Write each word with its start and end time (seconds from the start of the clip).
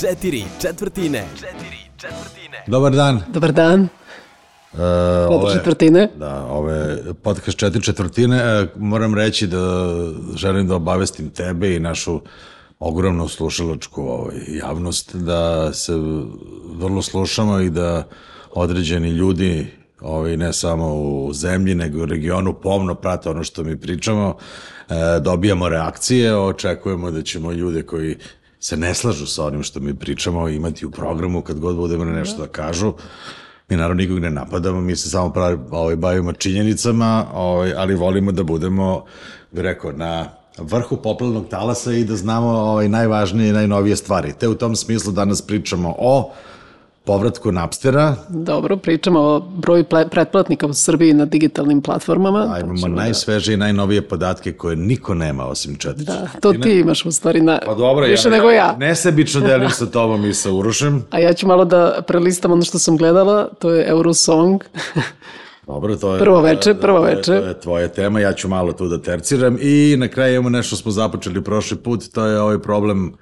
Četiri 0.00 0.44
četvrtine. 0.60 1.24
Četiri 1.34 1.78
četvrtine. 1.96 2.64
Dobar 2.66 2.92
dan. 2.92 3.20
Dobar 3.28 3.52
dan. 3.52 3.80
Uh, 4.72 4.78
Četiri 4.78 5.58
četvrtine. 5.58 6.08
Da, 6.16 6.46
ove 6.46 6.98
podcast 7.22 7.58
četiri 7.58 7.82
četvrtine. 7.82 8.36
E, 8.36 8.66
moram 8.76 9.14
reći 9.14 9.46
da 9.46 9.86
želim 10.36 10.68
da 10.68 10.74
obavestim 10.74 11.30
tebe 11.30 11.76
i 11.76 11.80
našu 11.80 12.20
ogromnu 12.78 13.28
slušalačku 13.28 14.02
ovaj, 14.02 14.36
javnost 14.48 15.16
da 15.16 15.72
se 15.72 15.92
vrlo 16.76 17.02
slušamo 17.02 17.60
i 17.60 17.70
da 17.70 18.06
određeni 18.52 19.08
ljudi 19.08 19.66
ovaj, 20.00 20.36
ne 20.36 20.52
samo 20.52 20.94
u 20.94 21.32
zemlji, 21.32 21.74
nego 21.74 22.02
u 22.02 22.06
regionu 22.06 22.54
pomno 22.54 22.94
prate 22.94 23.30
ono 23.30 23.44
što 23.44 23.64
mi 23.64 23.80
pričamo, 23.80 24.36
e, 24.88 25.20
dobijamo 25.20 25.68
reakcije, 25.68 26.36
očekujemo 26.36 27.10
da 27.10 27.22
ćemo 27.22 27.52
ljude 27.52 27.82
koji 27.82 28.16
se 28.64 28.76
ne 28.76 28.94
slažu 28.94 29.26
sa 29.26 29.44
onim 29.44 29.62
što 29.62 29.80
mi 29.80 29.94
pričamo 29.94 30.48
imati 30.48 30.86
u 30.86 30.90
programu 30.90 31.42
kad 31.42 31.58
god 31.58 31.76
budemo 31.76 32.04
nešto 32.04 32.38
da 32.38 32.46
kažu. 32.46 32.92
Mi 33.68 33.76
naravno 33.76 34.02
nikog 34.02 34.18
ne 34.18 34.30
napadamo, 34.30 34.80
mi 34.80 34.96
se 34.96 35.10
samo 35.10 35.32
pravi, 35.32 35.58
ovaj, 35.70 35.96
bavimo 35.96 36.32
činjenicama, 36.32 37.26
ovaj, 37.34 37.74
ali 37.76 37.94
volimo 37.94 38.32
da 38.32 38.42
budemo, 38.42 39.04
bi 39.52 39.62
rekao, 39.62 39.92
na 39.92 40.30
vrhu 40.58 40.96
poplavnog 40.96 41.48
talasa 41.48 41.92
i 41.92 42.04
da 42.04 42.16
znamo 42.16 42.48
ovaj, 42.48 42.88
najvažnije 42.88 43.50
i 43.50 43.52
najnovije 43.52 43.96
stvari. 43.96 44.32
Te 44.38 44.48
u 44.48 44.54
tom 44.54 44.76
smislu 44.76 45.12
danas 45.12 45.42
pričamo 45.42 45.94
o 45.98 46.32
povratku 47.04 47.52
Napstera. 47.52 48.16
Dobro, 48.28 48.76
pričamo 48.76 49.20
o 49.20 49.40
broju 49.40 49.84
pretplatnika 50.10 50.66
u 50.66 50.74
Srbiji 50.74 51.14
na 51.14 51.24
digitalnim 51.24 51.82
platformama. 51.82 52.54
A 52.54 52.60
imamo 52.60 52.88
da- 52.88 53.02
najsveže 53.02 53.54
i 53.54 53.56
najnovije 53.56 54.02
podatke 54.02 54.52
koje 54.52 54.76
niko 54.76 55.14
nema 55.14 55.46
osim 55.46 55.76
četiri. 55.76 56.04
Da, 56.04 56.28
to 56.40 56.52
ti 56.52 56.70
imaš 56.72 57.06
u 57.06 57.12
stvari 57.12 57.40
na, 57.40 57.58
pa 57.66 57.74
dobro, 57.74 58.06
više 58.06 58.28
ja, 58.28 58.32
nego 58.32 58.50
ja. 58.50 58.76
Nesebično 58.78 59.40
delim 59.48 59.70
sa 59.70 59.86
tobom 59.86 60.24
i 60.24 60.34
sa 60.34 60.52
Urošem. 60.52 61.04
A 61.10 61.18
ja 61.18 61.32
ću 61.32 61.46
malo 61.46 61.64
da 61.64 62.02
prelistam 62.06 62.52
ono 62.52 62.62
što 62.62 62.78
sam 62.78 62.96
gledala, 62.96 63.48
to 63.58 63.70
je 63.70 63.88
Eurosong. 63.88 64.64
Dobro, 65.66 65.96
to 65.96 66.14
je... 66.14 66.20
Prvo 66.20 66.40
veče, 66.40 66.74
prvo 66.74 67.00
veče. 67.00 67.22
To 67.22 67.32
je 67.34 67.60
tvoja 67.60 67.88
tema, 67.88 68.20
ja 68.20 68.32
ću 68.32 68.48
malo 68.48 68.72
tu 68.72 68.88
da 68.88 68.98
terciram. 68.98 69.56
I 69.60 69.96
na 69.98 70.08
kraju 70.08 70.34
imamo 70.34 70.50
nešto 70.50 70.76
smo 70.76 70.90
započeli 70.90 71.44
prošli 71.44 71.76
put, 71.76 72.04
to 72.14 72.26
je 72.26 72.40
ovaj 72.40 72.58
problem 72.58 73.08
uh, 73.08 73.14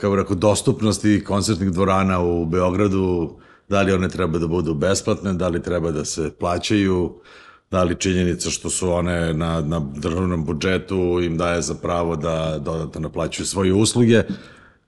kako 0.00 0.16
rekao, 0.16 0.36
dostupnosti 0.36 1.24
koncertnih 1.24 1.70
dvorana 1.70 2.20
u 2.20 2.46
Beogradu, 2.46 3.36
da 3.68 3.82
li 3.82 3.92
one 3.92 4.08
treba 4.08 4.38
da 4.38 4.46
budu 4.46 4.74
besplatne, 4.74 5.32
da 5.32 5.48
li 5.48 5.62
treba 5.62 5.90
da 5.90 6.04
se 6.04 6.30
plaćaju, 6.38 7.14
da 7.70 7.82
li 7.82 7.96
činjenica 7.98 8.50
što 8.50 8.70
su 8.70 8.92
one 8.92 9.34
na, 9.34 9.60
na 9.60 9.80
državnom 9.94 10.44
budžetu 10.44 11.20
im 11.22 11.36
daje 11.36 11.62
za 11.62 11.74
pravo 11.74 12.16
da 12.16 12.58
dodatno 12.58 13.00
naplaćuju 13.00 13.46
svoje 13.46 13.72
usluge, 13.72 14.22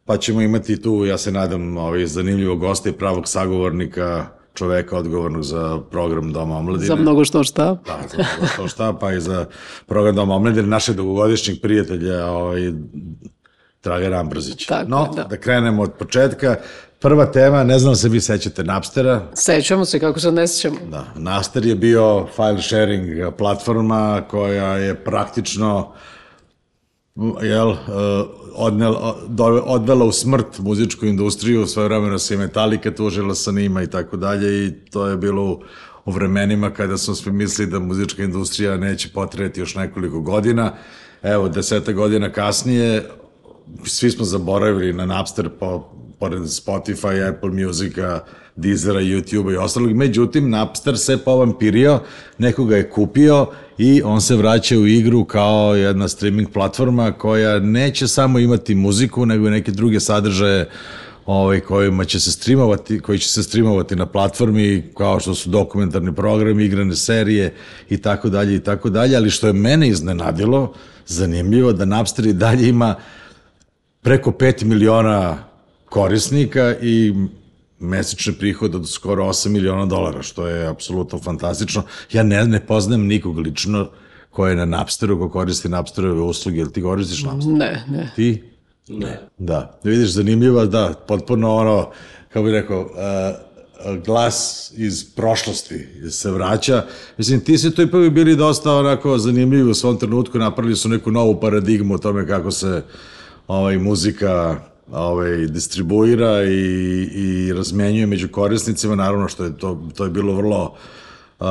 pa 0.05 0.17
ćemo 0.17 0.41
imati 0.41 0.83
tu, 0.83 1.05
ja 1.05 1.19
se 1.19 1.33
nadam, 1.33 1.77
ovaj, 1.77 2.07
zanimljivog 2.07 2.59
gosta 2.59 2.89
i 2.89 2.93
pravog 2.93 3.29
sagovornika, 3.29 4.27
čoveka 4.55 4.99
odgovornog 4.99 5.43
za 5.43 5.81
program 5.91 6.33
Doma 6.33 6.57
omladine. 6.57 6.87
Za 6.87 6.97
mnogo 6.97 7.25
što 7.25 7.45
šta. 7.45 7.65
Da, 7.87 7.99
za 8.09 8.17
mnogo 8.17 8.47
što 8.53 8.69
šta, 8.69 8.93
pa 8.93 9.13
i 9.13 9.21
za 9.21 9.47
program 9.87 10.15
Doma 10.15 10.35
omladine, 10.35 10.67
našeg 10.67 10.97
dugogodišnjeg 10.97 11.61
prijatelja, 11.63 12.27
ovaj, 12.27 12.73
Dragan 13.87 14.15
Ambrzić. 14.15 14.67
Tako, 14.67 14.89
no, 14.89 15.13
da. 15.17 15.23
da 15.25 15.37
krenemo 15.37 15.83
od 15.83 15.93
početka. 15.99 16.57
Prva 17.01 17.27
tema, 17.27 17.65
ne 17.65 17.79
znam 17.79 17.93
da 17.93 17.97
se 17.97 18.09
vi 18.09 18.21
sećate 18.21 18.65
Napstera. 18.65 19.23
Sećamo 19.35 19.85
se, 19.85 20.01
kako 20.01 20.21
se 20.21 20.33
ne 20.33 20.47
sećamo. 20.47 20.77
Da, 20.91 21.05
Napster 21.17 21.67
je 21.67 21.75
bio 21.75 22.27
file 22.37 22.63
sharing 22.63 23.35
platforma 23.39 24.23
koja 24.31 24.77
je 24.77 24.95
praktično 25.05 25.93
jel, 27.43 27.75
odnela, 28.55 29.17
odvela 29.65 30.05
u 30.05 30.13
smrt 30.13 30.59
muzičku 30.59 31.07
industriju, 31.07 31.67
svoje 31.67 31.89
vremena 31.89 32.19
se 32.19 32.35
i 32.35 32.39
Metallica 32.39 32.91
tužila 32.91 33.35
sa 33.35 33.53
njima 33.53 33.83
i 33.83 33.87
tako 33.87 34.17
dalje 34.17 34.67
i 34.67 34.73
to 34.91 35.07
je 35.07 35.17
bilo 35.17 35.43
u, 35.43 35.63
u 36.05 36.11
vremenima 36.11 36.71
kada 36.71 36.99
smo 36.99 37.15
svi 37.15 37.33
mislili 37.33 37.71
da 37.71 37.79
muzička 37.79 38.23
industrija 38.23 38.77
neće 38.77 39.09
potrebati 39.15 39.61
još 39.61 39.75
nekoliko 39.75 40.21
godina. 40.21 40.73
Evo, 41.23 41.49
deseta 41.49 41.93
godina 41.93 42.33
kasnije, 42.33 43.09
svi 43.85 44.11
smo 44.11 44.25
zaboravili 44.25 44.93
na 44.93 45.07
Napster 45.07 45.49
po, 45.49 45.89
pored 46.19 46.43
Spotify, 46.43 47.29
Apple 47.29 47.51
Musica, 47.51 48.21
Deezera, 48.57 49.01
YouTube 49.01 49.53
i 49.53 49.57
ostalog. 49.57 49.93
Međutim, 49.93 50.51
Napster 50.51 50.99
se 50.99 51.19
povampirio, 51.19 52.01
nekoga 52.39 52.77
je 52.77 52.91
kupio 52.91 53.47
i 53.79 54.03
on 54.03 54.21
se 54.21 54.37
vraća 54.37 54.79
u 54.79 54.87
igru 54.87 55.25
kao 55.25 55.75
jedna 55.75 56.09
streaming 56.09 56.49
platforma 56.53 57.13
koja 57.13 57.59
neće 57.59 58.09
samo 58.09 58.39
imati 58.39 58.75
muziku, 58.75 59.27
nego 59.27 59.49
i 59.49 59.51
neke 59.51 59.73
druge 59.73 60.01
sadržaje 60.01 60.69
ovaj, 61.27 61.61
kojima 61.61 62.05
će 62.05 62.21
se 62.21 62.33
streamovati, 62.33 63.01
koji 63.01 63.19
će 63.19 63.29
se 63.29 63.43
streamovati 63.43 63.97
na 63.97 64.07
platformi 64.07 64.91
kao 64.97 65.21
što 65.21 65.35
su 65.35 65.51
dokumentarni 65.51 66.15
programi, 66.15 66.65
igrane 66.65 66.97
serije 66.97 67.55
i 67.91 67.99
tako 67.99 68.29
dalje 68.29 68.55
i 68.55 68.61
tako 68.61 68.91
dalje, 68.91 69.17
ali 69.17 69.31
što 69.31 69.47
je 69.47 69.53
mene 69.53 69.89
iznenadilo, 69.89 70.73
zanimljivo 71.07 71.73
da 71.73 71.85
Napster 71.85 72.27
i 72.27 72.33
dalje 72.33 72.69
ima 72.69 72.95
preko 74.07 74.31
5 74.31 74.65
miliona 74.65 75.39
korisnika 75.85 76.75
i 76.83 77.15
mesečni 77.79 78.33
prihod 78.33 78.75
od 78.75 78.89
skoro 78.89 79.25
8 79.25 79.49
miliona 79.49 79.87
dolara, 79.87 80.23
što 80.23 80.47
je 80.47 80.67
apsolutno 80.67 81.19
fantastično. 81.19 81.83
Ja 82.13 82.23
ne, 82.23 82.45
ne 82.45 82.61
poznam 82.67 83.07
nikog 83.07 83.39
lično 83.39 83.89
ko 84.31 84.47
je 84.47 84.57
na 84.57 84.65
Napsteru, 84.65 85.19
ko 85.19 85.29
koristi 85.29 85.69
Napsterove 85.69 86.21
usluge, 86.21 86.61
ili 86.61 86.73
ti 86.73 86.83
koristiš 86.83 87.23
Napster? 87.23 87.53
Ne, 87.53 87.85
ne. 87.89 88.13
Ti? 88.17 88.43
Ne. 88.89 89.21
Da, 89.39 89.81
vidiš, 89.85 90.11
zanimljivo, 90.11 90.67
da, 90.67 90.95
potpuno 91.09 91.55
ono, 91.55 91.91
kako 92.29 92.45
bih 92.45 92.53
rekao, 92.53 92.81
uh, 92.81 93.97
glas 94.05 94.71
iz 94.77 95.15
prošlosti 95.15 95.87
se 96.11 96.31
vraća. 96.31 96.85
Mislim, 97.19 97.41
ti 97.41 97.59
si 97.59 97.75
to 97.75 97.83
ipak 97.83 98.11
bili 98.11 98.37
dosta 98.37 98.73
onako 98.73 99.19
zanimljivi 99.19 99.71
u 99.71 99.75
svom 99.75 99.99
trenutku, 99.99 100.39
napravili 100.39 100.77
su 100.77 100.89
neku 100.89 101.11
novu 101.11 101.41
paradigmu 101.41 101.95
o 101.95 101.99
tome 101.99 102.27
kako 102.27 102.51
se 102.51 102.83
ovaj, 103.49 103.79
muzika 103.79 104.61
ovaj, 104.93 105.37
distribuira 105.47 106.45
i, 106.45 107.09
i 107.13 107.53
razmenjuje 107.53 108.07
među 108.07 108.29
korisnicima, 108.29 108.95
naravno 108.95 109.29
što 109.29 109.45
je 109.45 109.59
to, 109.59 109.89
to 109.97 110.05
je 110.05 110.11
bilo 110.11 110.35
vrlo 110.35 110.75
uh, 111.41 111.47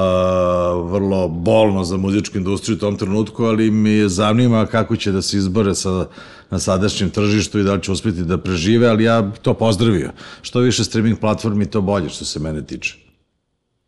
vrlo 0.91 1.27
bolno 1.27 1.83
za 1.83 1.97
muzičku 1.97 2.37
industriju 2.37 2.75
u 2.75 2.79
tom 2.79 2.97
trenutku, 2.97 3.43
ali 3.43 3.71
mi 3.71 4.09
zanima 4.09 4.65
kako 4.65 4.95
će 4.95 5.11
da 5.11 5.21
se 5.21 5.37
izbore 5.37 5.75
sa, 5.75 6.07
na 6.49 6.59
sadašnjem 6.59 7.09
tržištu 7.09 7.59
i 7.59 7.63
da 7.63 7.73
li 7.73 7.83
će 7.83 7.91
uspjeti 7.91 8.23
da 8.23 8.37
prežive, 8.37 8.87
ali 8.87 9.03
ja 9.03 9.31
to 9.41 9.53
pozdravio. 9.53 10.11
Što 10.41 10.59
više 10.59 10.83
streaming 10.83 11.19
platformi, 11.19 11.65
to 11.65 11.81
bolje 11.81 12.09
što 12.09 12.25
se 12.25 12.39
mene 12.39 12.65
tiče. 12.65 12.95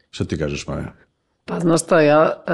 Šta 0.09 0.25
ti 0.25 0.37
kažeš, 0.37 0.67
Maja? 0.67 0.93
Pa 1.45 1.59
znaš 1.59 1.83
šta, 1.83 2.01
ja 2.01 2.43
e, 2.47 2.51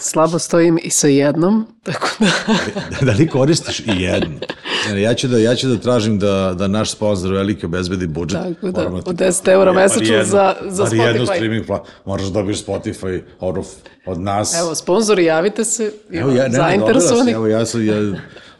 slabo 0.00 0.38
stojim 0.38 0.78
i 0.82 0.90
sa 0.90 1.08
jednom, 1.08 1.66
tako 1.82 2.08
da... 2.18 3.06
da 3.06 3.12
li 3.12 3.28
koristiš 3.28 3.80
i 3.80 4.02
jednu? 4.02 4.38
Ja 4.94 5.14
ću 5.14 5.28
da, 5.28 5.38
ja 5.38 5.54
ću 5.54 5.68
da 5.68 5.76
tražim 5.78 6.18
da, 6.18 6.54
da 6.58 6.68
naš 6.68 6.90
sponsor 6.90 7.32
veliki 7.32 7.66
obezbedi 7.66 8.06
budžet. 8.06 8.40
Tako 8.42 8.70
da, 8.70 8.86
od 8.86 9.16
10 9.16 9.48
eura 9.52 9.72
mesečno 9.72 10.24
za, 10.24 10.54
za 10.68 10.82
ali 10.82 10.98
Spotify. 10.98 11.06
jednu 11.06 11.26
streaming 11.26 11.66
plat, 11.66 11.82
moraš 12.04 12.26
da 12.26 12.32
dobiješ 12.32 12.64
Spotify 12.64 13.20
od, 13.40 13.56
od 14.06 14.20
nas. 14.20 14.60
Evo, 14.60 14.74
sponzori, 14.74 15.24
javite 15.24 15.64
se, 15.64 15.92
evo, 16.12 16.30
ja, 16.30 16.48
ne, 16.48 16.56
zainteresovani. 16.56 17.32
Evo, 17.32 17.46
ja 17.46 17.66
sam, 17.66 17.86
ja, 17.86 17.94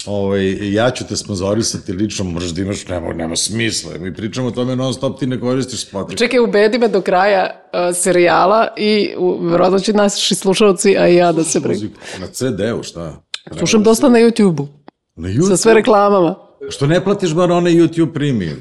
ovaj, 0.07 0.73
ja 0.73 0.91
ću 0.91 1.07
te 1.07 1.17
sponzorisati 1.17 1.93
lično, 1.93 2.25
možeš 2.25 2.51
da 2.51 2.63
imaš, 2.63 2.89
nema, 2.89 3.13
nema 3.13 3.37
smisla. 3.37 3.91
Mi 3.99 4.15
pričamo 4.15 4.49
o 4.49 4.51
tome 4.51 4.77
non 4.77 4.95
stop, 4.95 5.19
ti 5.19 5.27
ne 5.27 5.41
koristiš 5.41 5.91
Spotify. 5.91 6.19
Čekaj, 6.19 6.41
ubedi 6.41 6.79
me 6.79 6.89
do 6.89 7.01
kraja 7.01 7.51
uh, 7.51 7.97
serijala 7.97 8.69
i 8.77 9.15
uh, 9.19 9.51
verovatno 9.51 9.79
će 9.79 9.93
naši 9.93 10.35
slušalci, 10.35 10.97
a 10.99 11.09
i 11.09 11.17
ja 11.17 11.33
da 11.33 11.45
se 11.45 11.61
bregu. 11.61 11.85
Na 12.21 12.27
CD-u, 12.27 12.83
šta? 12.83 13.23
Slušam 13.59 13.83
dosta 13.83 14.09
na 14.09 14.19
YouTube-u. 14.19 14.69
Na 15.17 15.29
YouTube? 15.29 15.49
Sa 15.49 15.57
sve 15.57 15.75
reklamama. 15.75 16.35
Što 16.71 16.87
ne 16.87 17.05
platiš 17.05 17.35
bar 17.35 17.53
onaj 17.53 17.73
YouTube 17.73 18.13
premium? 18.13 18.57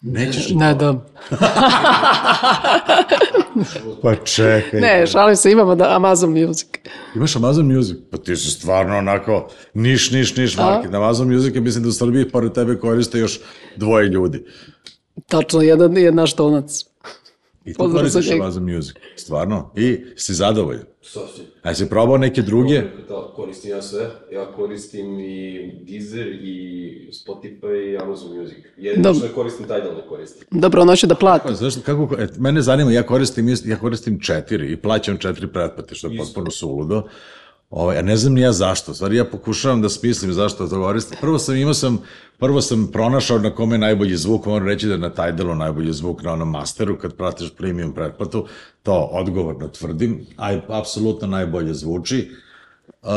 Nećeš 0.00 0.50
Ne 0.50 0.74
dam. 0.74 1.06
pa 4.02 4.14
čekaj. 4.14 4.80
Ne, 4.80 5.06
šalim 5.06 5.36
se, 5.36 5.50
imamo 5.50 5.74
da 5.74 5.96
Amazon 5.96 6.30
Music. 6.30 6.68
Imaš 7.14 7.36
Amazon 7.36 7.74
Music? 7.74 7.96
Pa 8.10 8.18
ti 8.18 8.36
si 8.36 8.50
stvarno 8.50 8.98
onako 8.98 9.48
niš, 9.74 10.10
niš, 10.10 10.36
niš 10.36 10.56
market. 10.56 10.92
Na 10.92 10.98
Amazon 10.98 11.32
Music 11.32 11.54
je 11.54 11.60
mislim 11.60 11.84
da 11.84 11.88
u 11.88 11.92
Srbiji 11.92 12.30
pored 12.30 12.52
tebe 12.52 12.78
koriste 12.78 13.18
još 13.18 13.40
dvoje 13.76 14.08
ljudi. 14.08 14.44
Tačno, 15.28 15.60
jedan 15.60 15.96
je 15.96 16.12
naš 16.12 16.34
tonac. 16.34 16.84
I 17.64 17.72
za 17.72 17.78
koristiš 17.90 18.26
njega. 18.26 18.42
Amazon 18.42 18.64
Music. 18.66 18.94
Stvarno? 19.16 19.70
I 19.76 19.98
si 20.16 20.34
zadovoljan? 20.34 20.82
Sasvim. 21.02 21.46
A 21.62 21.74
si 21.74 21.88
probao 21.88 22.16
neke 22.18 22.42
druge? 22.42 22.80
Da, 23.08 23.32
koristim 23.36 23.70
ja 23.70 23.82
sve. 23.82 24.10
Ja 24.32 24.52
koristim 24.52 25.20
i 25.20 25.70
Deezer, 25.82 26.26
i 26.28 26.90
Spotify, 27.14 27.92
i 27.92 27.98
Amazon 27.98 28.38
Music. 28.38 28.56
Jedino 28.76 29.14
što 29.14 29.26
ne 29.26 29.32
koristim, 29.32 29.64
Tidal 29.64 29.94
ne 29.94 30.08
koristim. 30.08 30.46
Dobro, 30.52 30.82
ono 30.82 30.96
će 30.96 31.06
da 31.06 31.14
plati. 31.14 31.44
Pa, 31.44 31.54
zašto, 31.54 31.80
kako, 31.82 32.16
et, 32.18 32.38
mene 32.38 32.62
zanima, 32.62 32.92
ja 32.92 33.02
koristim, 33.02 33.46
ist- 33.46 33.66
ja 33.66 33.76
koristim 33.76 34.20
četiri 34.20 34.72
i 34.72 34.76
plaćam 34.76 35.18
četiri 35.18 35.46
pretplate, 35.46 35.94
što 35.94 36.08
je 36.08 36.18
potpuno 36.18 36.50
suludo. 36.50 37.02
Ovaj, 37.74 37.98
a 37.98 38.02
ne 38.02 38.16
znam 38.16 38.34
ni 38.34 38.40
ja 38.40 38.52
zašto. 38.52 38.94
Stvari 38.94 39.16
ja 39.16 39.24
pokušavam 39.24 39.82
da 39.82 39.88
smislim 39.88 40.32
zašto 40.32 40.66
to 40.68 40.82
koristim. 40.82 41.18
Prvo 41.20 41.38
sam 41.38 41.56
imao 41.56 41.74
sam, 41.74 41.98
prvo 42.38 42.60
sam 42.60 42.88
pronašao 42.92 43.38
na 43.38 43.50
kome 43.50 43.74
je 43.74 43.78
najbolji 43.78 44.16
zvuk, 44.16 44.46
moram 44.46 44.68
reći 44.68 44.86
da 44.86 44.92
je 44.92 44.98
na 44.98 45.10
Tidalu 45.10 45.54
najbolji 45.54 45.92
zvuk 45.92 46.22
na 46.22 46.32
onom 46.32 46.50
masteru, 46.50 46.98
kad 46.98 47.16
pratiš 47.16 47.50
premium 47.56 47.92
pretplatu, 47.94 48.46
to 48.82 49.08
odgovorno 49.12 49.68
tvrdim, 49.68 50.26
a 50.36 50.60
apsolutno 50.68 51.28
najbolje 51.28 51.74
zvuči. 51.74 52.30
Uh, 53.02 53.10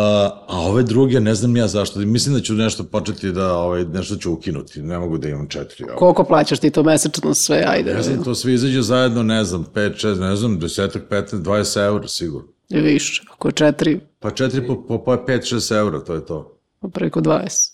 a 0.47 0.59
ove 0.69 0.83
druge, 0.83 1.19
ne 1.19 1.35
znam 1.35 1.57
ja 1.57 1.67
zašto, 1.67 1.99
mislim 1.99 2.35
da 2.35 2.41
ću 2.41 2.53
nešto 2.53 2.83
početi 2.83 3.31
da, 3.31 3.53
ovaj, 3.53 3.85
nešto 3.85 4.15
ću 4.15 4.33
ukinuti, 4.33 4.81
ne 4.81 4.99
mogu 4.99 5.17
da 5.17 5.29
imam 5.29 5.47
četiri. 5.47 5.83
Ovaj. 5.83 5.95
Koliko 5.95 6.23
plaćaš 6.23 6.59
ti 6.59 6.69
to 6.69 6.83
mesečno 6.83 7.33
sve, 7.33 7.63
ajde. 7.67 7.93
Ne 7.93 8.01
znam, 8.01 8.23
to 8.23 8.35
sve 8.35 8.53
izađe 8.53 8.81
zajedno, 8.81 9.23
ne 9.23 9.43
znam, 9.43 9.65
5, 9.73 10.07
6, 10.07 10.19
ne 10.19 10.35
znam, 10.35 10.59
10, 10.59 10.99
15, 11.09 11.41
20 11.41 11.85
eura 11.85 12.07
sigurno. 12.07 12.47
I 12.69 12.79
više, 12.79 13.23
ako 13.33 13.47
je 13.47 13.51
četiri, 13.51 13.99
Pa 14.19 14.29
4 14.29 14.67
po, 14.67 14.75
po, 14.87 15.03
po 15.03 15.11
5, 15.11 15.55
6 15.55 15.77
eura, 15.77 15.99
to 15.99 16.13
je 16.13 16.25
to. 16.25 16.57
pa 16.79 16.87
preko 16.87 17.21
20. 17.21 17.71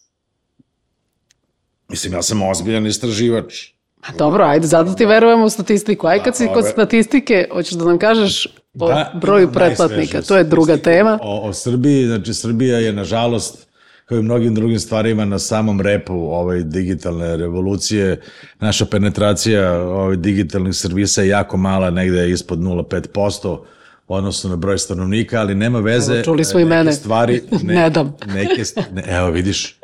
Mislim, 1.89 2.13
ja 2.13 2.21
sam 2.21 2.41
ozbiljan 2.41 2.85
istraživač. 2.87 3.69
A 4.01 4.11
dobro, 4.17 4.43
ajde, 4.43 4.67
zato 4.67 4.93
ti 4.93 5.05
verujemo 5.05 5.45
u 5.45 5.49
statistiku. 5.49 6.07
Aj 6.07 6.23
kad 6.23 6.35
si 6.37 6.47
kod 6.47 6.63
ove- 6.63 6.71
statistike, 6.71 7.47
hoćeš 7.51 7.73
da 7.73 7.85
nam 7.85 7.99
kažeš 7.99 8.47
o 8.79 8.89
broju 9.21 9.43
imam 9.43 9.53
pretplatnika. 9.53 9.95
najsvežije 9.97 10.27
To 10.27 10.37
je 10.37 10.43
druga 10.43 10.77
tema. 10.77 11.19
O, 11.21 11.49
o 11.49 11.53
Srbiji, 11.53 12.05
znači 12.05 12.33
Srbija 12.33 12.79
je 12.79 12.93
nažalost 12.93 13.67
kao 14.05 14.17
i 14.17 14.21
mnogim 14.21 14.55
drugim 14.55 14.79
stvarima 14.79 15.25
na 15.25 15.39
samom 15.39 15.81
repu 15.81 16.13
ove 16.13 16.63
digitalne 16.63 17.37
revolucije. 17.37 18.21
Naša 18.59 18.85
penetracija 18.85 19.81
ovih 19.81 20.19
digitalnih 20.19 20.75
servisa 20.75 21.21
je 21.21 21.27
jako 21.27 21.57
mala, 21.57 21.89
negde 21.89 22.17
je 22.17 22.31
ispod 22.31 22.59
0,5% 22.59 23.59
u 24.07 24.15
odnosu 24.15 24.49
na 24.49 24.55
broj 24.55 24.77
stanovnika, 24.77 25.39
ali 25.39 25.55
nema 25.55 25.79
veze. 25.79 26.13
Evo, 26.13 26.23
čuli 26.23 26.45
smo 26.45 26.59
i 26.59 26.65
mene. 26.65 26.93
Stvari, 26.93 27.41
Ne 27.63 27.89
dam. 27.89 28.15
Neke, 28.35 28.63
ne, 28.91 29.03
evo 29.07 29.29
vidiš, 29.29 29.79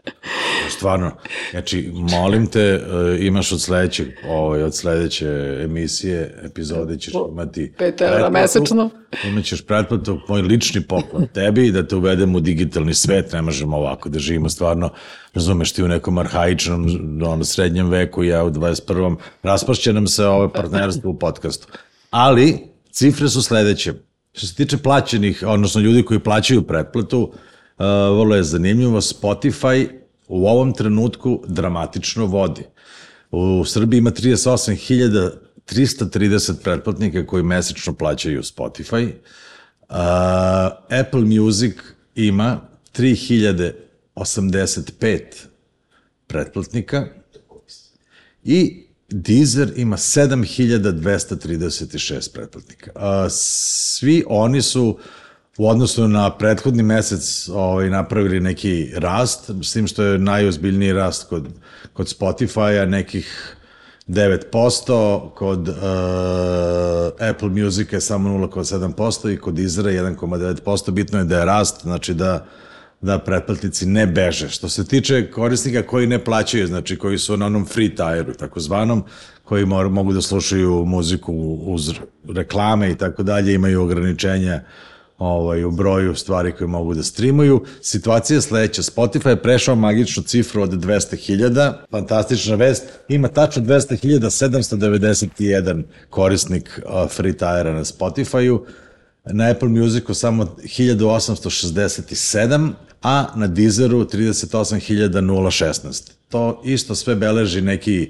stvarno. 0.69 1.11
Znači, 1.51 1.91
molim 1.93 2.47
te, 2.47 2.59
e, 2.61 2.79
imaš 3.19 3.51
od 3.51 3.61
sledećeg, 3.61 4.07
ovaj, 4.27 4.63
od 4.63 4.75
sledeće 4.75 5.27
emisije, 5.63 6.41
epizode 6.45 6.99
ćeš 6.99 7.13
imati 7.31 7.73
pet 7.77 8.01
evra 8.01 8.13
pretplatu. 8.13 8.33
mesečno. 8.33 8.89
Imaćeš 9.23 9.61
pretplatu, 9.61 10.19
moj 10.27 10.41
lični 10.41 10.81
poklon 10.81 11.27
tebi, 11.33 11.71
da 11.71 11.87
te 11.87 11.95
uvedem 11.95 12.35
u 12.35 12.39
digitalni 12.39 12.93
svet, 12.93 13.33
ne 13.33 13.41
možemo 13.41 13.77
ovako 13.77 14.09
da 14.09 14.19
živimo 14.19 14.49
stvarno, 14.49 14.89
razumeš 15.33 15.71
ti 15.71 15.83
u 15.83 15.87
nekom 15.87 16.17
arhaičnom, 16.17 16.85
ono, 17.25 17.43
srednjem 17.43 17.89
veku, 17.89 18.23
ja 18.23 18.43
u 18.43 18.51
21. 18.51 19.15
Raspašće 19.43 19.93
nam 19.93 20.07
se 20.07 20.25
ovo 20.25 20.49
partnerstvo 20.49 21.11
u 21.11 21.19
podcastu. 21.19 21.67
Ali, 22.09 22.57
cifre 22.91 23.29
su 23.29 23.41
sledeće. 23.41 23.93
Što 24.33 24.47
se 24.47 24.55
tiče 24.55 24.77
plaćenih, 24.77 25.43
odnosno 25.47 25.81
ljudi 25.81 26.03
koji 26.03 26.19
plaćaju 26.19 26.61
pretplatu, 26.61 27.21
uh, 27.21 27.31
vrlo 28.17 28.35
je 28.35 28.43
zanimljivo, 28.43 29.01
Spotify 29.01 29.89
u 30.27 30.47
ovom 30.47 30.73
trenutku 30.73 31.43
dramatično 31.47 32.25
vodi. 32.25 32.63
U 33.31 33.65
Srbiji 33.65 33.97
ima 33.97 34.11
38.330 34.11 36.53
pretplatnika 36.63 37.25
koji 37.25 37.43
mesečno 37.43 37.93
plaćaju 37.93 38.41
Spotify. 38.41 39.11
Uh, 39.89 39.95
Apple 40.99 41.21
Music 41.21 41.75
ima 42.15 42.61
3085 42.95 45.21
pretplatnika 46.27 47.07
i 48.43 48.88
Deezer 49.11 49.71
ima 49.75 49.97
7236 49.97 52.33
pretplatnika. 52.33 52.91
Svi 53.29 54.23
oni 54.27 54.61
su 54.61 54.97
u 55.57 55.69
odnosu 55.69 56.07
na 56.07 56.37
prethodni 56.37 56.83
mesec 56.83 57.49
ovaj, 57.49 57.89
napravili 57.89 58.39
neki 58.39 58.91
rast, 58.95 59.49
s 59.63 59.73
tim 59.73 59.87
što 59.87 60.03
je 60.03 60.19
najozbiljniji 60.19 60.93
rast 60.93 61.29
kod, 61.29 61.47
kod 61.93 62.15
Spotify-a, 62.19 62.85
nekih 62.85 63.55
9%, 64.07 65.33
kod 65.33 65.67
uh, 65.67 65.75
Apple 67.29 67.49
Music 67.49 67.93
je 67.93 68.01
samo 68.01 68.29
0,7% 68.29 69.33
i 69.33 69.37
kod 69.37 69.53
Deezera 69.53 69.89
1,9%. 69.89 70.91
Bitno 70.91 71.19
je 71.19 71.25
da 71.25 71.39
je 71.39 71.45
rast, 71.45 71.81
znači 71.81 72.13
da 72.13 72.45
da 73.01 73.19
pretplatnici 73.19 73.85
ne 73.85 74.07
beže. 74.07 74.49
Što 74.49 74.69
se 74.69 74.87
tiče 74.87 75.31
korisnika 75.31 75.87
koji 75.87 76.07
ne 76.07 76.23
plaćaju, 76.23 76.67
znači 76.67 76.97
koji 76.97 77.17
su 77.17 77.37
na 77.37 77.45
onom 77.45 77.65
free 77.65 77.89
tire-u, 77.89 78.33
takozvanom, 78.33 79.03
koji 79.43 79.65
mor, 79.65 79.89
mogu 79.89 80.13
da 80.13 80.21
slušaju 80.21 80.85
muziku 80.85 81.33
uz 81.65 81.93
reklame 82.29 82.91
i 82.91 82.95
tako 82.95 83.23
dalje, 83.23 83.53
imaju 83.53 83.81
ograničenja 83.81 84.61
ovaj, 85.17 85.63
u 85.63 85.71
broju 85.71 86.15
stvari 86.15 86.51
koje 86.51 86.67
mogu 86.67 86.93
da 86.93 87.03
streamuju. 87.03 87.65
Situacija 87.81 88.37
je 88.37 88.41
sledeća. 88.41 88.81
Spotify 88.81 89.29
je 89.29 89.41
prešao 89.41 89.75
magičnu 89.75 90.23
cifru 90.23 90.61
od 90.61 90.69
200.000. 90.69 91.73
Fantastična 91.91 92.55
vest. 92.55 92.83
Ima 93.07 93.27
tačno 93.27 93.63
200.791 93.63 95.83
korisnik 96.09 96.81
free 97.09 97.33
tire 97.33 97.73
na 97.73 97.83
Spotify-u. 97.83 98.65
Na 99.25 99.51
Apple 99.51 99.69
Musicu 99.69 100.13
samo 100.13 100.45
1867, 100.45 102.71
a 103.01 103.27
na 103.35 103.47
Deezeru 103.47 104.05
38.016. 104.05 106.11
To 106.29 106.61
isto 106.65 106.95
sve 106.95 107.15
beleži 107.15 107.61
neki 107.61 108.03
e, 108.03 108.09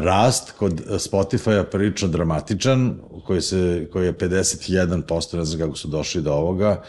rast 0.00 0.50
kod 0.50 0.82
Spotify-a 0.88 1.64
prilično 1.64 2.08
dramatičan, 2.08 2.98
koji, 3.26 3.40
se, 3.40 3.88
koji 3.92 4.06
je 4.06 4.18
51%, 4.18 5.36
ne 5.36 5.44
znam 5.44 5.60
kako 5.60 5.76
su 5.76 5.88
došli 5.88 6.22
do 6.22 6.32
ovoga, 6.32 6.82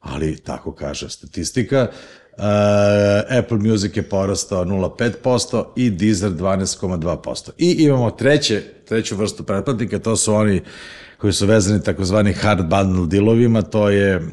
ali 0.00 0.36
tako 0.36 0.72
kaže 0.72 1.10
statistika. 1.10 1.88
Uh, 2.38 2.44
Apple 3.38 3.58
Music 3.58 3.96
je 3.96 4.02
porastao 4.02 4.64
0,5% 4.64 5.64
i 5.76 5.90
Deezer 5.90 6.30
12,2%. 6.30 7.50
I 7.58 7.76
imamo 7.78 8.10
treće, 8.10 8.62
treću 8.88 9.16
vrstu 9.16 9.42
pretplatnika, 9.42 9.98
to 9.98 10.16
su 10.16 10.34
oni 10.34 10.60
koji 11.18 11.32
su 11.32 11.46
vezani 11.46 11.82
takozvani 11.82 12.32
hard 12.32 12.68
bundle 12.68 13.06
dealovima, 13.06 13.62
to 13.62 13.88
je 13.88 14.16
uh, 14.16 14.24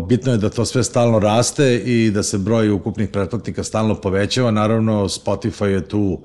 bitno 0.00 0.32
je 0.32 0.38
da 0.38 0.50
to 0.50 0.64
sve 0.64 0.84
stalno 0.84 1.18
raste 1.18 1.76
i 1.76 2.10
da 2.10 2.22
se 2.22 2.38
broj 2.38 2.70
ukupnih 2.70 3.08
pretplatnika 3.08 3.64
stalno 3.64 3.94
povećava. 3.94 4.50
Naravno, 4.50 5.08
Spotify 5.08 5.64
je 5.64 5.88
tu 5.88 6.20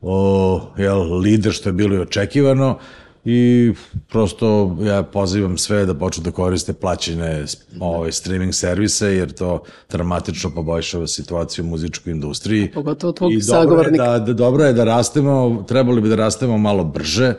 o, 0.00 0.60
jel, 0.76 1.18
lider 1.18 1.52
što 1.52 1.68
je 1.68 1.72
bilo 1.72 1.96
i 1.96 2.00
očekivano 2.00 2.78
i 3.24 3.72
prosto 4.08 4.76
ja 4.80 5.02
pozivam 5.02 5.58
sve 5.58 5.86
da 5.86 5.94
počnu 5.94 6.24
da 6.24 6.30
koriste 6.30 6.72
plaćene 6.72 7.44
ovaj, 7.80 8.12
streaming 8.12 8.54
servise 8.54 9.16
jer 9.16 9.32
to 9.32 9.62
dramatično 9.90 10.50
poboljšava 10.50 11.06
situaciju 11.06 11.64
u 11.64 11.68
muzičkoj 11.68 12.10
industriji. 12.10 12.70
Pogotovo 12.74 13.12
tvog 13.12 13.32
I 13.32 13.40
dobro 13.48 13.80
je. 13.80 13.90
Da, 13.90 14.18
da, 14.18 14.32
dobro 14.32 14.64
je 14.64 14.72
da 14.72 14.84
rastemo, 14.84 15.64
trebali 15.68 16.00
bi 16.00 16.08
da 16.08 16.16
rastemo 16.16 16.58
malo 16.58 16.84
brže, 16.84 17.34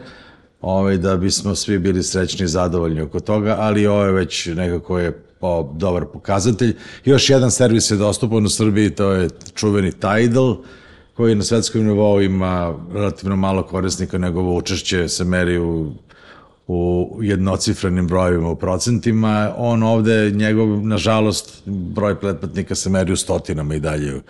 ovaj, 0.61 0.97
da 0.97 1.17
bismo 1.17 1.55
svi 1.55 1.79
bili 1.79 2.03
srećni 2.03 2.45
i 2.45 2.47
zadovoljni 2.47 3.01
oko 3.01 3.19
toga, 3.19 3.55
ali 3.59 3.87
ovo 3.87 4.03
je 4.03 4.11
već 4.11 4.45
nekako 4.45 4.99
je 4.99 5.23
o, 5.41 5.73
dobar 5.77 6.05
pokazatelj. 6.05 6.75
Još 7.05 7.29
jedan 7.29 7.51
servis 7.51 7.91
je 7.91 7.97
dostupan 7.97 8.45
u 8.45 8.49
Srbiji, 8.49 8.89
to 8.89 9.11
je 9.11 9.29
čuveni 9.55 9.91
Tidal, 9.91 10.57
koji 11.13 11.35
na 11.35 11.43
svetskom 11.43 11.83
nivou 11.83 12.21
ima 12.21 12.75
relativno 12.93 13.35
malo 13.35 13.63
korisnika, 13.63 14.17
njegovo 14.17 14.57
učešće 14.57 15.07
se 15.07 15.23
meri 15.23 15.59
u, 15.59 15.91
u 16.67 17.09
jednocifrenim 17.21 18.07
brojevima 18.07 18.49
u 18.49 18.55
procentima. 18.55 19.53
On 19.57 19.83
ovde, 19.83 20.31
njegov, 20.31 20.67
nažalost, 20.67 21.61
broj 21.65 22.19
pretplatnika 22.19 22.75
se 22.75 22.89
meri 22.89 23.11
u 23.11 23.17
stotinama 23.17 23.75
i 23.75 23.79
dalje 23.79 24.15
u, 24.15 24.21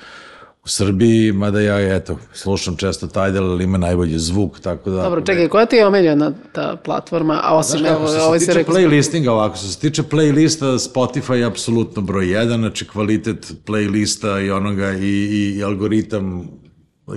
Srbiji, 0.65 1.31
mada 1.31 1.61
ja, 1.61 1.95
eto, 1.95 2.17
slušam 2.33 2.75
često 2.75 3.07
Tidal, 3.07 3.51
ali 3.51 3.63
ima 3.63 3.77
najbolji 3.77 4.19
zvuk, 4.19 4.59
tako 4.59 4.89
da... 4.89 5.01
Dobro, 5.03 5.21
čekaj, 5.21 5.47
koja 5.47 5.65
ti 5.65 5.75
je 5.75 5.87
omiljena 5.87 6.33
ta 6.53 6.75
platforma, 6.85 7.39
a 7.43 7.57
osim, 7.57 7.79
Znaš 7.79 7.91
kako, 7.91 8.13
evo, 8.13 8.25
ovaj 8.25 8.39
se 8.39 8.53
rekao... 8.53 8.75
playlistinga 8.75 9.29
ovako, 9.29 9.55
što 9.55 9.67
se 9.67 9.79
tiče 9.79 10.03
playlista, 10.03 10.91
Spotify 10.93 11.33
je 11.33 11.45
apsolutno 11.45 12.01
broj 12.01 12.31
jedan, 12.31 12.59
znači 12.59 12.87
kvalitet 12.87 13.53
playlista 13.65 14.45
i 14.45 14.51
onoga 14.51 14.91
i, 14.91 15.05
i, 15.05 15.55
i 15.57 15.63
algoritam 15.63 16.47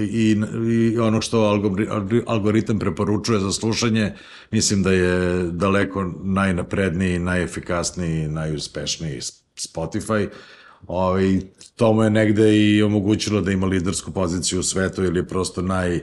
i, 0.01 0.37
i 0.71 0.99
ono 0.99 1.21
što 1.21 1.39
algori- 1.39 2.23
algoritam 2.27 2.79
preporučuje 2.79 3.41
za 3.41 3.53
slušanje, 3.53 4.13
mislim 4.51 4.83
da 4.83 4.93
je 4.93 5.43
daleko 5.51 6.13
najnapredniji, 6.23 7.19
najefikasniji, 7.19 8.29
najuspešniji 8.29 9.21
Spotify. 9.57 10.29
ovaj, 10.87 11.41
to 11.77 11.93
mu 11.93 12.03
je 12.03 12.11
negde 12.11 12.59
i 12.59 12.83
omogućilo 12.83 13.41
da 13.41 13.53
ima 13.53 13.67
lidersku 13.67 14.13
poziciju 14.13 14.61
u 14.61 14.63
svetu 14.63 15.05
ili 15.05 15.19
je 15.19 15.29
prosto 15.29 15.63
naj, 15.63 16.01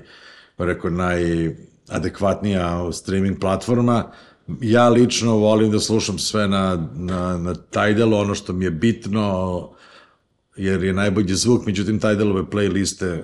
rekao, 0.57 0.91
najadekvatnija 0.91 2.91
streaming 2.91 3.39
platforma. 3.39 4.11
Ja 4.61 4.89
lično 4.89 5.35
volim 5.35 5.71
da 5.71 5.79
slušam 5.79 6.19
sve 6.19 6.47
na, 6.47 6.89
na, 6.95 7.37
na 7.37 7.55
Tidalu, 7.55 8.17
ono 8.17 8.35
što 8.35 8.53
mi 8.53 8.65
je 8.65 8.71
bitno, 8.71 9.69
jer 10.55 10.83
je 10.83 10.93
najbolji 10.93 11.35
zvuk, 11.35 11.65
međutim 11.65 11.99
Tidalove 11.99 12.41
playliste 12.41 13.21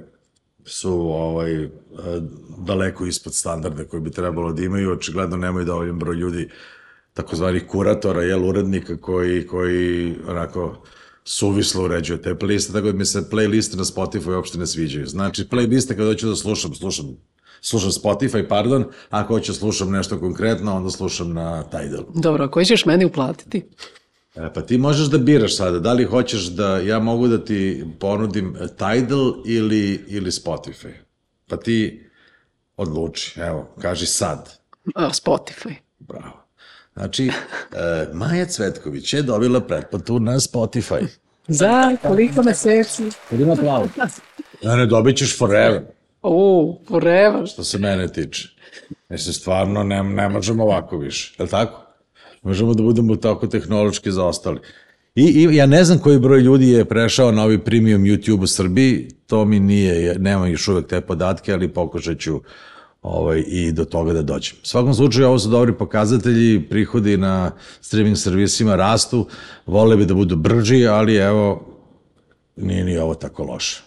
su 0.67 0.91
ovaj, 0.93 1.63
eh, 1.63 1.69
daleko 2.57 3.05
ispod 3.05 3.33
standarda 3.33 3.83
koji 3.83 4.01
bi 4.01 4.11
trebalo 4.11 4.53
da 4.53 4.63
imaju, 4.63 4.91
očigledno 4.91 5.37
nemaju 5.37 5.65
dovoljan 5.65 5.99
broj 5.99 6.15
ljudi 6.15 6.49
takozvanih 7.13 7.67
kuratora, 7.67 8.23
jel, 8.23 8.45
urednika 8.45 8.97
koji, 8.97 9.47
koji 9.47 10.15
onako 10.27 10.83
suvislo 11.23 11.83
uređuje 11.83 12.21
te 12.21 12.33
playliste, 12.33 12.73
tako 12.73 12.91
da 12.91 12.97
mi 12.97 13.05
se 13.05 13.29
playliste 13.31 13.77
na 13.77 13.83
Spotify 13.83 14.35
uopšte 14.35 14.57
ne 14.57 14.67
sviđaju. 14.67 15.07
Znači, 15.07 15.43
playliste 15.43 15.95
kada 15.95 16.05
hoću 16.05 16.27
da 16.27 16.35
slušam, 16.35 16.73
slušam 16.75 17.17
slušam 17.61 17.91
Spotify, 17.91 18.47
pardon, 18.47 18.85
ako 19.09 19.33
hoću 19.33 19.51
da 19.51 19.57
slušam 19.57 19.91
nešto 19.91 20.19
konkretno, 20.19 20.75
onda 20.75 20.89
slušam 20.89 21.33
na 21.33 21.63
Tidal. 21.63 22.03
Dobro, 22.15 22.43
a 22.43 22.51
koji 22.51 22.65
ćeš 22.65 22.85
meni 22.85 23.05
uplatiti? 23.05 23.69
E, 24.37 24.53
pa 24.53 24.61
ti 24.61 24.77
možeš 24.77 25.07
da 25.07 25.17
biraš 25.17 25.57
sada, 25.57 25.79
da 25.79 25.93
li 25.93 26.03
hoćeš 26.03 26.43
da 26.45 26.77
ja 26.77 26.99
mogu 26.99 27.27
da 27.27 27.45
ti 27.45 27.85
ponudim 27.99 28.55
Tidal 28.77 29.33
ili, 29.45 30.05
ili 30.07 30.31
Spotify. 30.31 30.91
Pa 31.47 31.57
ti 31.57 32.05
odluči, 32.77 33.39
evo, 33.39 33.67
kaži 33.81 34.05
sad. 34.05 34.59
A, 34.95 35.09
Spotify. 35.09 35.73
Bravo. 35.99 36.43
Znači, 36.93 37.27
e, 37.27 37.31
Maja 38.13 38.45
Cvetković 38.45 39.13
je 39.13 39.21
dobila 39.21 39.61
pretplatu 39.61 40.19
na 40.19 40.33
Spotify. 40.33 41.05
Za 41.47 41.97
koliko 42.01 42.43
meseci? 42.43 43.03
Kad 43.29 43.39
ima 43.39 43.55
plavu. 43.55 43.89
Ne, 44.63 44.75
ne, 44.75 44.85
dobit 44.85 45.17
ćeš 45.17 45.37
forever, 45.37 45.81
O, 46.21 46.79
forever. 46.87 47.47
što 47.47 47.63
se 47.63 47.77
mene 47.77 48.07
tiče. 48.13 48.49
Mislim, 49.09 49.33
stvarno 49.33 49.83
ne, 49.83 50.03
ne 50.03 50.29
možemo 50.29 50.63
ovako 50.63 50.97
više, 50.97 51.35
je 51.39 51.43
li 51.43 51.49
tako? 51.49 51.86
Možemo 52.43 52.73
da 52.73 52.83
budemo 52.83 53.15
tako 53.15 53.47
tehnološki 53.47 54.11
zaostali. 54.11 54.59
I, 55.15 55.23
I 55.23 55.55
ja 55.55 55.65
ne 55.65 55.83
znam 55.83 55.99
koji 55.99 56.19
broj 56.19 56.39
ljudi 56.39 56.69
je 56.69 56.85
prešao 56.85 57.31
na 57.31 57.43
ovaj 57.43 57.57
premium 57.57 58.01
YouTube 58.03 58.43
u 58.43 58.47
Srbiji, 58.47 59.07
to 59.27 59.45
mi 59.45 59.59
nije, 59.59 60.19
nemam 60.19 60.51
još 60.51 60.67
uvek 60.67 60.87
te 60.87 61.01
podatke, 61.01 61.53
ali 61.53 61.67
pokušat 61.67 62.19
ću 62.19 62.41
ovaj, 63.01 63.43
i 63.47 63.71
do 63.71 63.85
toga 63.85 64.13
da 64.13 64.21
dođem. 64.21 64.55
U 64.63 64.67
svakom 64.67 64.93
slučaju, 64.93 65.27
ovo 65.27 65.39
su 65.39 65.49
dobri 65.49 65.73
pokazatelji, 65.73 66.61
prihodi 66.69 67.17
na 67.17 67.51
streaming 67.81 68.17
servisima 68.17 68.75
rastu, 68.75 69.27
vole 69.65 69.97
bi 69.97 70.05
da 70.05 70.13
budu 70.13 70.35
brži, 70.35 70.87
ali 70.87 71.15
evo, 71.15 71.65
nije 72.55 72.83
ni 72.83 72.97
ovo 72.97 73.15
tako 73.15 73.43
loše. 73.43 73.83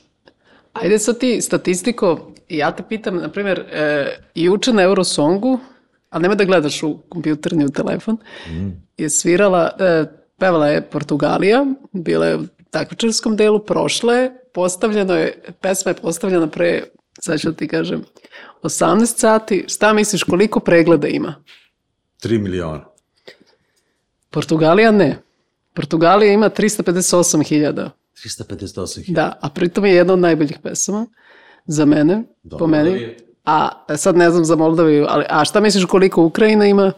Ajde 0.72 0.98
sad 0.98 1.18
ti 1.18 1.40
statistiko, 1.40 2.32
ja 2.48 2.76
te 2.76 2.82
pitam, 2.88 3.16
na 3.16 3.28
primjer, 3.28 3.58
e, 3.58 4.16
juče 4.34 4.72
na 4.72 4.82
Eurosongu, 4.82 5.58
a 6.10 6.18
nema 6.18 6.34
da 6.34 6.44
gledaš 6.44 6.82
u 6.82 6.98
kompjuter 7.08 7.52
ni 7.52 7.64
u 7.64 7.70
telefon, 7.70 8.16
je 8.96 9.10
svirala, 9.10 9.70
e, 9.78 10.04
pevala 10.38 10.68
je 10.68 10.82
Portugalija, 10.82 11.66
bila 11.92 12.26
je 12.26 12.36
u 12.36 12.44
takmičarskom 12.70 13.36
delu, 13.36 13.64
prošle, 13.64 14.14
je, 14.14 14.32
postavljeno 14.54 15.14
je, 15.14 15.42
pesma 15.60 15.90
je 15.90 15.94
postavljena 15.94 16.46
pre, 16.46 16.82
sad 17.20 17.40
ću 17.40 17.50
da 17.50 17.56
ti 17.56 17.68
kažem, 17.68 18.04
18 18.62 19.06
sati, 19.18 19.64
šta 19.68 19.92
misliš 19.92 20.22
koliko 20.22 20.60
pregleda 20.60 21.08
ima? 21.08 21.34
3 22.22 22.42
miliona. 22.42 22.84
Portugalija 24.30 24.90
ne. 24.90 25.22
Portugalija 25.74 26.32
ima 26.32 26.50
358.000. 26.50 27.90
358 28.14 29.12
Da, 29.12 29.38
a 29.40 29.50
pritom 29.50 29.86
je 29.86 29.94
jedna 29.94 30.12
od 30.12 30.18
najboljih 30.18 30.58
pesama 30.62 31.06
za 31.66 31.84
mene, 31.84 32.22
po 32.58 32.66
meni. 32.66 33.16
A 33.50 33.68
sad 33.96 34.16
ne 34.16 34.30
znam 34.30 34.44
za 34.44 34.56
Moldaviju, 34.56 35.06
ali 35.08 35.24
a 35.28 35.44
šta 35.44 35.60
misliš 35.60 35.84
koliko 35.84 36.22
Ukrajina 36.22 36.66
ima? 36.66 36.92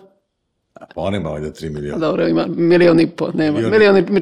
Pa 0.94 1.00
on 1.00 1.14
ima 1.14 1.30
ovdje 1.30 1.50
3 1.50 1.70
miliona. 1.70 1.98
Dobro, 1.98 2.28
ima 2.28 2.46
milion 2.48 3.00
i 3.00 3.06
po, 3.08 3.28
nema. 3.34 3.58
Milion 3.60 3.68
i- 3.68 3.70
Milion 3.70 3.96
i, 3.98 4.06
To 4.06 4.12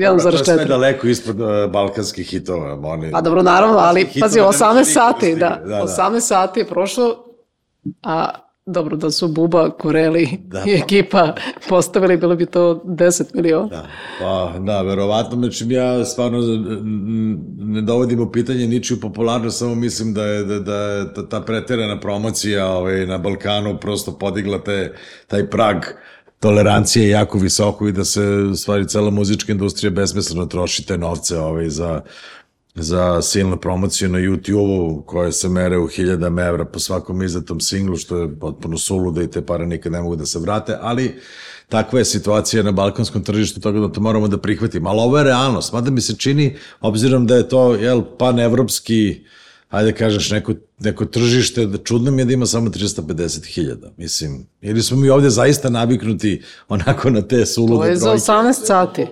je 0.00 0.38
sve 0.38 0.54
1,4. 0.54 0.68
daleko 0.68 1.06
ispod 1.06 1.40
uh, 1.40 1.48
balkanskih 1.70 2.26
hitova. 2.26 2.78
Oni, 2.84 3.10
Pa 3.10 3.20
dobro, 3.20 3.42
naravno, 3.42 3.78
ali 3.78 4.04
pazi, 4.04 4.12
hitovi 4.14 4.34
ne 4.36 4.46
18 4.48 4.74
može 4.74 4.84
sati, 4.84 5.34
da. 5.34 5.58
Da, 5.58 5.66
da. 5.66 5.82
18 5.82 6.20
sati 6.20 6.60
je 6.60 6.66
prošlo, 6.66 7.24
a 8.02 8.28
dobro 8.68 8.96
da 8.96 9.10
su 9.10 9.28
Buba, 9.28 9.70
Koreli 9.70 10.28
Da, 10.44 10.58
i 10.66 10.78
pa- 10.78 10.84
ekipa 10.84 11.34
postavili, 11.68 12.16
bilo 12.16 12.36
bi 12.36 12.46
to 12.46 12.82
10 12.84 13.34
miliona. 13.34 13.68
Da, 13.68 13.86
pa 14.20 14.58
da, 14.58 14.82
verovatno, 14.82 15.36
znači 15.38 15.66
ja 15.68 16.04
stvarno 16.04 16.38
ne 17.58 17.82
dovodim 17.82 18.20
u 18.20 18.32
pitanje 18.32 18.66
ničiju 18.66 19.00
popularnost, 19.00 19.58
samo 19.58 19.74
mislim 19.74 20.14
da 20.14 20.24
je, 20.24 20.44
da, 20.44 20.58
da 20.60 20.74
je 20.74 21.06
ta, 21.30 21.40
preterana 21.40 22.00
promocija 22.00 22.68
ovaj, 22.68 23.06
na 23.06 23.18
Balkanu 23.18 23.78
prosto 23.80 24.18
podigla 24.18 24.58
te, 24.58 24.94
taj 25.26 25.50
prag 25.50 25.76
tolerancije 26.40 27.08
jako 27.08 27.38
visoko 27.38 27.88
i 27.88 27.92
da 27.92 28.04
se 28.04 28.20
stvari 28.56 28.88
cela 28.88 29.10
muzička 29.10 29.52
industrija 29.52 29.90
besmisleno 29.90 30.46
troši 30.46 30.86
te 30.86 30.98
novce 30.98 31.38
ovaj, 31.38 31.68
za, 31.68 32.00
za 32.74 33.22
silnu 33.22 33.56
promociju 33.56 34.08
na 34.08 34.18
YouTube-u 34.18 35.02
koje 35.02 35.32
se 35.32 35.48
mere 35.48 35.78
u 35.78 35.86
hiljadama 35.86 36.42
evra 36.42 36.64
po 36.64 36.78
svakom 36.78 37.22
izdatom 37.22 37.60
singlu, 37.60 37.96
što 37.96 38.16
je 38.16 38.38
potpuno 38.38 38.78
suludo 38.78 39.22
i 39.22 39.30
te 39.30 39.46
pare 39.46 39.66
nikad 39.66 39.92
ne 39.92 40.00
mogu 40.00 40.16
da 40.16 40.26
se 40.26 40.38
vrate, 40.38 40.78
ali 40.80 41.20
takva 41.68 41.98
je 41.98 42.04
situacija 42.04 42.62
na 42.62 42.72
balkanskom 42.72 43.24
tržištu, 43.24 43.60
tako 43.60 43.78
da 43.78 43.92
to 43.92 44.00
moramo 44.00 44.28
da 44.28 44.38
prihvatimo. 44.38 44.90
Ali 44.90 45.00
ovo 45.00 45.18
je 45.18 45.24
realnost, 45.24 45.72
mada 45.72 45.90
mi 45.90 46.00
se 46.00 46.16
čini, 46.16 46.56
obzirom 46.80 47.26
da 47.26 47.36
je 47.36 47.48
to 47.48 47.74
jel, 47.74 48.02
panevropski, 48.18 49.24
ajde 49.70 49.92
kažeš, 49.92 50.30
neko, 50.30 50.52
neko 50.78 51.04
tržište, 51.04 51.66
da 51.66 51.78
čudno 51.78 52.10
mi 52.10 52.22
je 52.22 52.26
da 52.26 52.32
ima 52.32 52.46
samo 52.46 52.70
350.000, 52.70 53.76
mislim. 53.96 54.46
Ili 54.60 54.82
smo 54.82 54.96
mi 54.96 55.10
ovde 55.10 55.30
zaista 55.30 55.70
naviknuti 55.70 56.42
onako 56.68 57.10
na 57.10 57.22
te 57.22 57.46
sulude 57.46 57.84
To 57.84 57.84
je 57.84 57.96
za 57.96 58.06
brojke. 58.06 58.22
18 58.22 58.66
sati. 58.66 59.06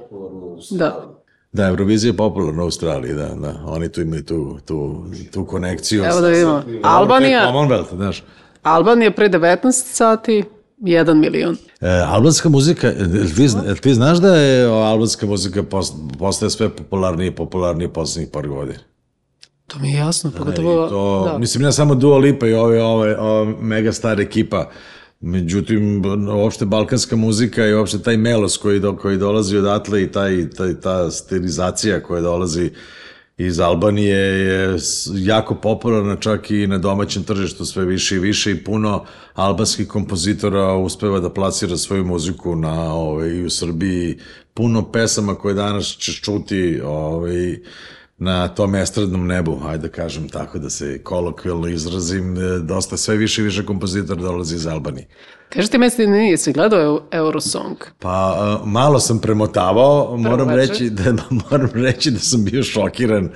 Da. 0.71 1.16
Da, 1.53 1.67
Eurovizija 1.67 2.11
je 2.11 2.17
popularna 2.17 2.63
u 2.63 2.65
Australiji, 2.65 3.15
da, 3.15 3.29
da. 3.29 3.61
Oni 3.67 3.93
tu 3.93 4.01
imaju 4.01 4.25
tu, 4.25 4.59
tu, 4.65 5.05
tu 5.33 5.45
konekciju. 5.45 6.05
Evo 6.05 6.21
da 6.21 6.29
vidimo. 6.29 6.63
Albanija, 6.83 7.53
Commonwealth, 7.53 7.97
znaš. 7.97 8.23
Albanija 8.63 9.11
pre 9.11 9.29
19 9.29 9.73
sati, 9.73 10.45
1 10.81 11.15
milion. 11.15 11.57
E, 11.81 11.89
albanska 11.89 12.49
muzika, 12.49 12.93
ti, 13.37 13.81
ti 13.81 13.95
znaš 13.95 14.19
da 14.19 14.37
je 14.37 14.67
albanska 14.67 15.27
muzika 15.27 15.63
post, 15.63 15.95
postaje 16.19 16.51
sve 16.51 16.69
popularnije 16.69 17.29
i 17.29 17.35
popularnije 17.35 17.93
poslednjih 17.93 18.31
par 18.33 18.49
godina? 18.49 18.79
To 19.67 19.79
mi 19.79 19.93
je 19.93 19.99
jasno, 19.99 20.31
pogotovo... 20.39 20.89
to, 20.89 21.31
da. 21.33 21.39
mislim, 21.39 21.65
ne 21.65 21.73
samo 21.73 21.95
Dua 21.95 22.19
Lipa 22.19 22.47
i 22.47 22.55
ove, 22.55 22.83
ove, 22.83 23.19
ove 23.19 23.55
mega 23.61 23.93
star 23.93 24.21
ekipa, 24.21 24.71
međutim, 25.21 26.03
uopšte 26.29 26.65
balkanska 26.65 27.17
muzika 27.17 27.67
i 27.67 27.75
uopšte 27.75 27.99
taj 27.99 28.17
melos 28.17 28.57
koji, 28.57 28.81
do, 28.81 28.97
koji 28.97 29.19
dolazi 29.19 29.57
odatle 29.57 30.03
i 30.03 30.13
taj, 30.13 30.51
taj, 30.51 30.81
ta 30.81 31.11
stilizacija 31.11 32.03
koja 32.03 32.21
dolazi 32.21 32.71
iz 33.39 33.61
Albanije 33.61 34.19
je 34.19 34.77
jako 35.15 35.55
popularna 35.55 36.17
čak 36.17 36.51
i 36.51 36.67
na 36.67 36.79
domaćem 36.79 37.25
tržištu 37.25 37.65
sve 37.65 37.85
više 37.85 38.17
i 38.17 38.19
više 38.19 38.51
i 38.51 38.65
puno 38.65 39.05
albanskih 39.35 39.89
kompozitora 39.89 40.75
uspeva 40.75 41.21
da 41.21 41.31
plasira 41.31 41.77
svoju 41.77 42.05
muziku 42.05 42.57
na 42.57 42.95
ovaj, 42.95 43.29
i 43.29 43.45
u 43.45 43.51
Srbiji 43.51 44.19
puno 44.55 44.93
pesama 44.93 45.35
koje 45.35 45.55
danas 45.55 45.85
ćeš 45.87 46.21
čuti 46.21 46.81
ovaj, 46.85 47.59
na 48.19 48.49
tom 48.49 48.75
estradnom 48.75 49.27
nebu, 49.27 49.61
ajde 49.65 49.83
da 49.83 49.89
kažem 49.89 50.29
tako 50.29 50.59
da 50.59 50.71
se 50.71 51.03
kolokvijalno 51.03 51.69
izrazim, 51.69 52.37
e, 52.37 52.59
dosta 52.59 52.97
sve 52.97 53.17
više 53.17 53.41
i 53.41 53.45
više 53.45 53.67
kompozitora 53.67 54.23
dolazi 54.23 54.55
iz 54.55 54.67
Albanije. 54.67 55.09
Kaži 55.49 55.71
ti 55.71 55.79
meni, 55.79 56.07
nisi 56.07 56.53
gledao 56.53 56.81
Eu- 56.81 57.01
Eurosong? 57.11 57.77
Pa 57.99 58.37
e, 58.65 58.67
malo 58.69 59.01
sam 59.01 59.19
premotavao, 59.19 60.17
moram 60.17 60.51
reći, 60.51 60.91
da, 60.91 61.15
moram 61.51 61.71
reći 61.75 62.11
da 62.11 62.19
sam 62.19 62.45
bio 62.45 62.63
šokiran 62.63 63.31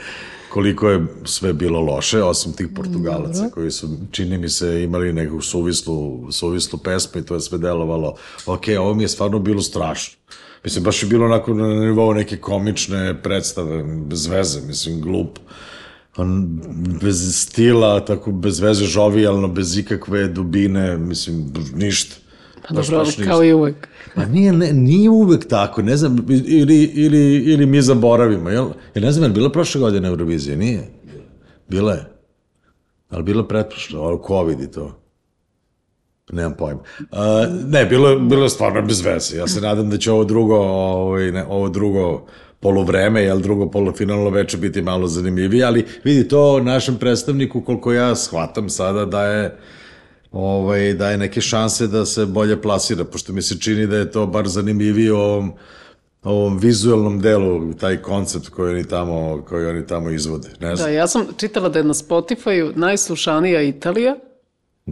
koliko 0.53 0.89
je 0.89 1.07
sve 1.25 1.53
bilo 1.53 1.81
loše, 1.81 2.23
osim 2.23 2.53
tih 2.53 2.69
Portugalaca 2.77 3.51
koji 3.55 3.71
su, 3.71 3.89
čini 4.11 4.39
mi 4.39 4.49
se, 4.49 4.83
imali 4.83 5.13
neku 5.13 5.41
suvislu, 5.41 6.33
suvislu 6.33 6.79
pesmu 6.79 7.21
i 7.21 7.25
to 7.25 7.35
je 7.35 7.41
sve 7.41 7.59
delovalo. 7.59 8.15
Ok, 8.47 8.63
ovo 8.79 8.95
mi 8.95 9.05
je 9.05 9.09
stvarno 9.09 9.39
bilo 9.39 9.63
strašno. 9.63 10.19
Mislim, 10.65 10.85
baš 10.85 11.03
je 11.03 11.09
bilo 11.09 11.27
onako 11.27 11.55
na 11.55 11.67
nivou 11.67 12.15
neke 12.15 12.37
komične 12.37 13.23
predstave, 13.23 13.83
bez 13.83 14.27
veze, 14.27 14.61
mislim, 14.67 15.01
glup. 15.01 15.39
On, 16.17 16.61
bez 17.03 17.37
stila, 17.37 18.05
tako 18.05 18.33
bez 18.33 18.61
veze, 18.61 18.85
žovijalno, 18.85 19.49
bez 19.49 19.79
ikakve 19.79 20.29
dubine, 20.29 20.99
mislim, 20.99 21.53
ništa. 21.75 22.17
Pa 22.69 22.75
dobro, 22.75 22.97
ali 22.97 23.07
baš 23.07 23.27
kao 23.27 23.45
i 23.45 23.53
uvek. 23.53 23.89
Pa 24.15 24.25
nije, 24.25 24.53
ne, 24.53 24.73
nije 24.73 25.11
uvek 25.11 25.49
tako, 25.49 25.83
ne 25.83 25.97
znam, 25.97 26.27
ili, 26.29 26.83
ili, 26.85 27.37
ili 27.37 27.67
mi 27.67 27.83
zaboravimo, 27.83 28.51
jel? 28.51 28.69
Jer 28.95 29.05
ne 29.05 29.13
znam, 29.13 29.31
je 29.31 29.35
bila 29.35 29.53
prošle 29.53 29.81
godine 29.81 30.09
Eurovizija? 30.09 30.57
Nije. 30.57 30.91
Bila 31.69 31.93
je. 31.93 32.13
Ali 33.11 33.23
bila 33.23 33.49
pretprošle, 33.49 33.99
ovo 33.99 34.23
COVID 34.27 34.61
i 34.61 34.71
to. 34.71 35.00
Nemam 36.33 36.55
pojma. 36.55 36.81
Uh, 37.01 37.07
ne, 37.67 37.85
bilo, 37.85 38.09
je- 38.09 38.19
bilo 38.19 38.43
je 38.43 38.51
stvarno 38.51 38.83
bez 38.83 39.01
veze. 39.01 39.37
Ja 39.37 39.47
se 39.47 39.61
nadam 39.61 39.91
da 39.91 39.99
će 39.99 40.13
ovo 40.13 40.25
drugo, 40.25 40.57
ovaj, 40.57 41.33
ne, 41.33 41.45
ovo 41.45 41.69
drugo 41.69 42.27
polovreme, 42.61 43.23
jel 43.23 43.39
drugo 43.39 43.71
polufinalno 43.71 44.31
veče 44.31 44.57
biti 44.57 44.83
malo 44.83 45.07
zanimljivije, 45.07 45.65
ali 45.65 45.85
vidi 46.05 46.29
to 46.29 46.61
našem 46.61 46.97
predstavniku, 46.97 47.61
koliko 47.61 47.93
ja 47.93 48.17
shvatam 48.17 48.69
sada, 48.69 49.05
da 49.05 49.25
je 49.25 49.57
ovaj, 50.33 50.95
daje 50.95 51.19
neke 51.19 51.41
šanse 51.41 51.87
da 51.87 52.07
se 52.07 52.27
bolje 52.27 52.63
plasira, 52.63 53.05
pošto 53.05 53.33
mi 53.33 53.43
se 53.43 53.59
čini 53.59 53.87
da 53.87 53.97
je 53.97 54.11
to 54.11 54.27
bar 54.27 54.49
zanimljivije 54.49 55.13
ovom, 55.13 55.53
ovom 56.23 56.59
vizualnom 56.59 57.21
delu, 57.21 57.75
taj 57.75 57.97
koncept 57.97 58.49
koji 58.49 58.75
oni 58.75 58.85
tamo, 58.85 59.45
koji 59.49 59.67
oni 59.67 59.87
tamo 59.87 60.11
izvode. 60.11 60.49
Ne 60.61 60.77
znam. 60.77 60.89
Da, 60.89 60.95
ja 60.95 61.07
sam 61.07 61.27
čitala 61.37 61.69
da 61.69 61.79
je 61.79 61.85
na 61.85 61.95
Spotify 61.95 62.73
najslušanija 62.77 63.63
Italija, 63.63 64.17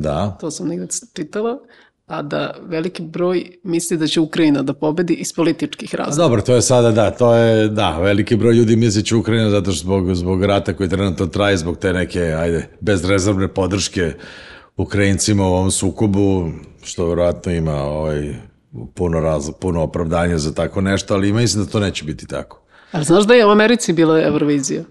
Da. 0.00 0.37
to 0.40 0.50
sam 0.50 0.69
negdje 0.69 0.88
čitala, 1.12 1.59
a 2.07 2.23
da 2.23 2.55
veliki 2.62 3.02
broj 3.02 3.50
misli 3.62 3.97
da 3.97 4.07
će 4.07 4.21
Ukrajina 4.21 4.62
da 4.62 4.73
pobedi 4.73 5.14
iz 5.14 5.33
političkih 5.33 5.95
A 5.95 5.97
razloga. 5.97 6.23
dobro, 6.23 6.43
to 6.43 6.55
je 6.55 6.62
sada, 6.62 6.90
da, 6.90 7.11
to 7.11 7.35
je, 7.35 7.69
da, 7.69 7.99
veliki 7.99 8.37
broj 8.37 8.55
ljudi 8.55 8.76
misli 8.76 9.05
će 9.05 9.17
Ukrajina 9.17 9.50
zato 9.50 9.73
što 9.73 9.83
zbog, 9.83 10.14
zbog 10.14 10.45
rata 10.45 10.73
koji 10.73 10.88
trenutno 10.88 11.26
traje, 11.26 11.57
zbog 11.57 11.78
te 11.78 11.93
neke, 11.93 12.21
ajde, 12.21 12.69
bezrezervne 12.81 13.49
podrške 13.49 14.12
Ukrajincima 14.76 15.49
u 15.49 15.52
ovom 15.52 15.71
sukobu, 15.71 16.50
što 16.83 17.07
verovatno 17.09 17.52
ima 17.52 17.75
ovaj, 17.75 18.35
puno, 18.95 19.21
raz, 19.21 19.50
puno 19.61 19.83
opravdanja 19.83 20.38
za 20.38 20.55
tako 20.55 20.81
nešto, 20.81 21.14
ali 21.14 21.33
mislim 21.33 21.64
da 21.64 21.71
to 21.71 21.81
neće 21.81 22.05
biti 22.05 22.26
tako. 22.26 22.62
Ali 22.93 23.05
znaš 23.05 23.25
da 23.25 23.35
je 23.35 23.47
u 23.47 23.50
Americi 23.50 23.93
bila 23.93 24.23
Eurovizija? 24.23 24.85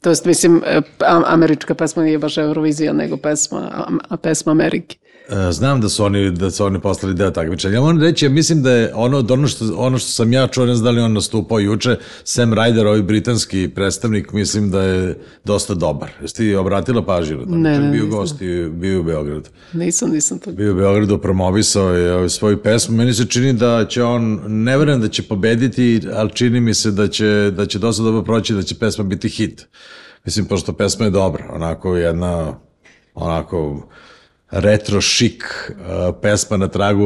To 0.00 0.10
jest, 0.10 0.24
mislim, 0.24 0.62
e, 0.66 0.82
američka 1.26 1.74
pesma 1.74 2.02
nije 2.02 2.18
baš 2.18 2.38
Eurovizija, 2.38 2.92
nego 2.92 3.16
pesma, 3.16 3.58
a, 3.58 3.88
a 4.08 4.16
pesma 4.16 4.52
Amerike. 4.52 4.96
E, 5.28 5.52
Znam 5.52 5.80
da 5.80 5.88
su 5.88 6.04
oni 6.04 6.30
da 6.30 6.50
su 6.50 6.64
oni 6.64 6.80
postali 6.80 7.14
deo 7.14 7.30
takmičenja. 7.30 7.74
Ja 7.74 7.80
moram 7.80 8.02
reći, 8.02 8.24
ja 8.24 8.30
mislim 8.30 8.62
da 8.62 8.72
je 8.72 8.94
ono 8.94 9.24
ono 9.30 9.48
što 9.48 9.64
ono 9.76 9.98
što 9.98 10.10
sam 10.10 10.32
ja 10.32 10.46
čuo, 10.46 10.66
ne 10.66 10.74
znam 10.74 10.84
da 10.84 10.90
li 10.90 11.00
on 11.00 11.12
nastupao 11.12 11.58
juče, 11.58 11.96
Sam 12.24 12.50
Ryder, 12.52 12.86
ovaj 12.86 13.02
britanski 13.02 13.70
predstavnik, 13.74 14.32
mislim 14.32 14.70
da 14.70 14.82
je 14.82 15.18
dosta 15.44 15.74
dobar. 15.74 16.10
Jesi 16.22 16.34
ti 16.34 16.54
obratila 16.54 17.04
pažnju 17.04 17.36
na 17.36 17.44
to? 17.44 17.50
Ne, 17.50 17.78
ne, 17.78 17.90
bio 17.90 18.04
nisam. 18.04 18.18
gost 18.18 18.42
i 18.42 18.68
bio 18.68 19.00
u 19.00 19.02
Beogradu. 19.02 19.48
Nisam, 19.72 20.10
nisam 20.10 20.38
to. 20.38 20.52
Bio 20.52 20.72
u 20.72 20.76
Beogradu, 20.76 21.18
promovisao 21.18 21.94
je 21.94 22.14
ovaj, 22.14 22.28
svoju 22.28 22.62
pesmu. 22.62 22.96
Meni 22.96 23.14
se 23.14 23.26
čini 23.26 23.52
da 23.52 23.86
će 23.88 24.02
on, 24.04 24.40
ne 24.46 24.78
verujem 24.78 25.00
da 25.00 25.08
će 25.08 25.22
pobediti, 25.22 26.00
ali 26.14 26.30
čini 26.30 26.60
mi 26.60 26.74
se 26.74 26.90
da 26.90 27.08
će, 27.08 27.52
da 27.56 27.66
će 27.66 27.78
dosta 27.78 28.02
dobro 28.02 28.22
proći, 28.22 28.54
da 28.54 28.62
će 28.62 28.74
pesma 28.74 29.04
biti 29.04 29.28
hit. 29.28 29.66
Mislim, 30.24 30.46
pošto 30.46 30.72
pesma 30.72 31.04
je 31.04 31.10
dobra, 31.10 31.44
onako 31.52 31.96
jedna, 31.96 32.54
onako, 33.14 33.88
retro 34.50 35.00
šik 35.00 35.44
uh, 35.44 36.14
pesma 36.22 36.56
na 36.56 36.68
tragu 36.68 37.04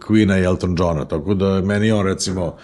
Queena 0.00 0.40
i 0.40 0.44
Elton 0.44 0.76
Johna, 0.78 1.04
tako 1.04 1.34
da 1.34 1.60
meni 1.60 1.92
on 1.92 2.06
recimo 2.06 2.56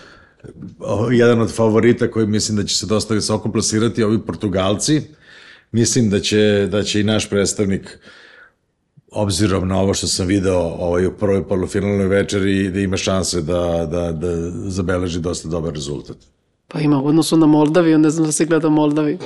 o, 0.79 1.11
jedan 1.11 1.41
od 1.41 1.55
favorita 1.55 2.11
koji 2.11 2.27
mislim 2.27 2.57
da 2.57 2.65
će 2.65 2.77
se 2.77 2.87
dosta 2.87 3.15
visoko 3.15 3.53
plasirati, 3.53 4.03
ovi 4.03 4.19
Portugalci, 4.27 5.03
mislim 5.73 6.11
da 6.11 6.21
će, 6.21 6.69
da 6.71 6.83
će 6.83 7.01
i 7.01 7.05
naš 7.05 7.31
predstavnik 7.31 7.99
obzirom 9.11 9.69
na 9.69 9.81
ovo 9.81 9.95
što 9.95 10.07
sam 10.07 10.27
video 10.27 10.59
ovaj, 10.59 11.07
u 11.07 11.13
prvoj 11.13 11.49
polufinalnoj 11.49 12.07
večeri, 12.07 12.71
da 12.71 12.81
ima 12.81 12.97
šanse 12.97 13.41
da, 13.41 13.89
da, 13.91 14.13
da 14.13 14.51
zabeleži 14.71 15.21
dosta 15.21 15.49
dobar 15.49 15.75
rezultat. 15.75 16.17
Pa 16.69 16.81
ima 16.81 17.03
u 17.03 17.07
odnosu 17.07 17.37
na 17.37 17.47
Moldaviju, 17.47 17.99
ne 17.99 18.11
znam 18.11 18.27
da 18.27 18.33
si 18.33 18.47
gledao 18.47 18.71
Moldaviju. 18.71 19.19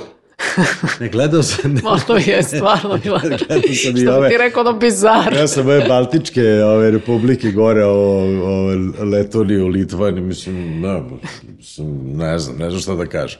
Ne 0.99 1.09
gledao 1.09 1.43
sam, 1.43 1.73
ne, 1.73 1.81
Moldavija 1.81 2.35
je 2.35 2.43
stvarno 2.43 2.97
bila. 3.03 3.19
gledao 3.47 3.73
sam 3.83 3.97
i 3.97 4.07
ove, 4.07 4.29
ti 4.29 4.37
rekao 4.37 4.61
ono 4.61 4.73
bizar. 4.79 5.33
ja 5.33 5.47
sam 5.47 5.65
ove 5.65 5.85
Baltičke 5.87 6.63
ove 6.63 6.91
republike 6.91 7.51
gore, 7.51 7.85
ovo, 7.85 8.19
ovo 8.45 8.71
Letoniju, 9.11 9.67
Litvaniju, 9.67 10.23
mislim, 10.23 10.81
ne, 10.81 11.03
mislim, 11.57 12.17
ne 12.17 12.39
znam, 12.39 12.57
ne 12.57 12.69
znam 12.69 12.81
šta 12.81 12.95
da 12.95 13.05
kažem. 13.05 13.39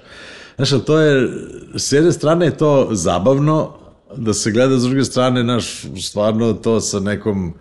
Znaš, 0.55 0.69
to 0.85 0.99
je, 0.99 1.29
s 1.75 1.91
jedne 1.91 2.11
strane 2.11 2.45
je 2.45 2.57
to 2.57 2.89
zabavno, 2.91 3.73
da 4.17 4.33
se 4.33 4.51
gleda 4.51 4.77
s 4.79 4.83
druge 4.83 5.03
strane, 5.03 5.43
naš, 5.43 5.85
stvarno 6.01 6.53
to 6.53 6.81
sa 6.81 6.99
nekom, 6.99 7.53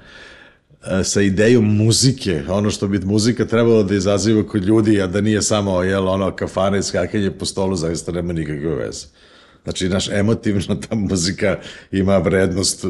e, 0.87 1.04
sa 1.04 1.20
idejom 1.20 1.76
muzike, 1.76 2.42
ono 2.49 2.70
što 2.70 2.88
bi 2.88 2.99
muzika 2.99 3.44
trebalo 3.44 3.83
da 3.83 3.94
izaziva 3.94 4.42
kod 4.42 4.64
ljudi, 4.64 5.02
a 5.02 5.07
da 5.07 5.20
nije 5.20 5.42
samo, 5.42 5.83
jel, 5.83 6.09
ono, 6.09 6.37
kafana 6.37 6.76
i 6.76 6.83
skakanje 6.83 7.31
po 7.31 7.44
stolu, 7.44 7.76
zaista 7.76 8.12
nema 8.12 8.33
nikakve 8.33 8.74
veze. 8.74 9.07
Znači, 9.64 9.88
naš 9.88 10.09
emotivno 10.09 10.74
ta 10.74 10.94
muzika 10.94 11.59
ima 11.90 12.18
vrednost 12.18 12.85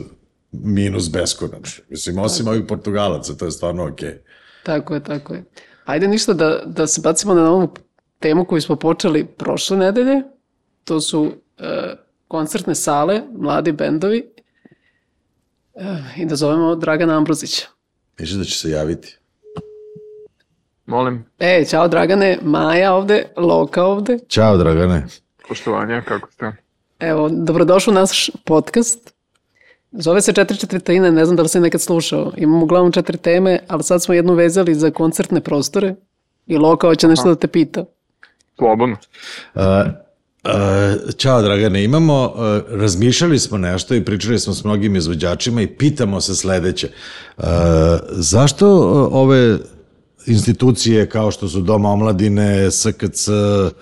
minus 0.52 1.10
beskonačno. 1.10 1.84
Mislim, 1.88 2.18
osim 2.18 2.48
ovih 2.48 2.62
Portugalaca, 2.68 3.34
to 3.34 3.44
je 3.44 3.50
stvarno 3.50 3.86
okej. 3.86 4.18
Tako 4.62 4.94
je, 4.94 5.02
tako 5.02 5.34
je. 5.34 5.44
Ajde 5.84 6.08
ništa 6.08 6.32
da, 6.32 6.62
da 6.66 6.86
se 6.86 7.00
bacimo 7.00 7.34
na 7.34 7.50
ovu 7.50 7.74
temu 8.18 8.44
koju 8.44 8.60
smo 8.60 8.76
počeli 8.76 9.24
prošle 9.26 9.76
nedelje. 9.76 10.22
To 10.84 11.00
su 11.00 11.32
e, 11.58 11.94
koncertne 12.28 12.74
sale, 12.74 13.22
mladi 13.32 13.72
bendovi. 13.72 14.30
E, 15.74 15.84
I 16.16 16.26
da 16.26 16.36
zovemo 16.36 16.76
Dragana 16.76 17.16
Ambrozića. 17.16 17.66
Misliš 18.18 18.38
da 18.38 18.44
će 18.44 18.58
se 18.58 18.70
javiti? 18.70 19.18
Molim, 20.86 21.24
E, 21.38 21.64
čao 21.70 21.88
Dragane, 21.88 22.38
Maja 22.42 22.92
ovde, 22.94 23.26
Loka 23.36 23.84
ovde. 23.84 24.18
Ćao, 24.28 24.56
Dragane. 24.56 25.06
poštovanja, 25.48 26.02
kako 26.02 26.30
ste? 26.32 26.52
Evo, 27.08 27.28
dobrodošao 27.32 27.92
u 27.92 27.94
naš 27.94 28.30
podcast. 28.44 29.14
Zove 29.92 30.20
se 30.20 30.32
Četiri 30.32 30.58
četvrtine, 30.58 31.12
ne 31.12 31.24
znam 31.24 31.36
da 31.36 31.42
li 31.42 31.48
si 31.48 31.60
nekad 31.60 31.80
slušao. 31.80 32.32
Imamo 32.36 32.64
uglavnom 32.64 32.92
četiri 32.92 33.18
teme, 33.18 33.58
ali 33.68 33.82
sad 33.82 34.02
smo 34.02 34.14
jednu 34.14 34.34
vezali 34.34 34.74
za 34.74 34.90
koncertne 34.90 35.40
prostore. 35.40 35.94
I 36.46 36.56
Loka 36.56 36.86
hoće 36.86 37.08
nešto 37.08 37.28
da 37.28 37.34
te 37.34 37.46
pita. 37.46 37.84
Slobodno. 38.58 38.96
Uh, 39.54 39.62
uh, 39.62 41.14
ćao, 41.16 41.42
Dragane. 41.42 41.84
Imamo, 41.84 42.24
uh, 42.24 42.78
razmišljali 42.80 43.38
smo 43.38 43.58
nešto 43.58 43.94
i 43.94 44.04
pričali 44.04 44.38
smo 44.38 44.54
s 44.54 44.64
mnogim 44.64 44.96
izvođačima 44.96 45.62
i 45.62 45.66
pitamo 45.66 46.20
se 46.20 46.34
sledeće. 46.34 46.88
Uh, 47.36 47.44
zašto 48.10 48.76
uh, 48.76 49.08
ove 49.12 49.58
institucije 50.26 51.08
kao 51.08 51.30
što 51.30 51.48
su 51.48 51.60
Dom 51.60 51.84
omladine, 51.84 52.70
SKC, 52.70 53.28
uh, 53.28 53.72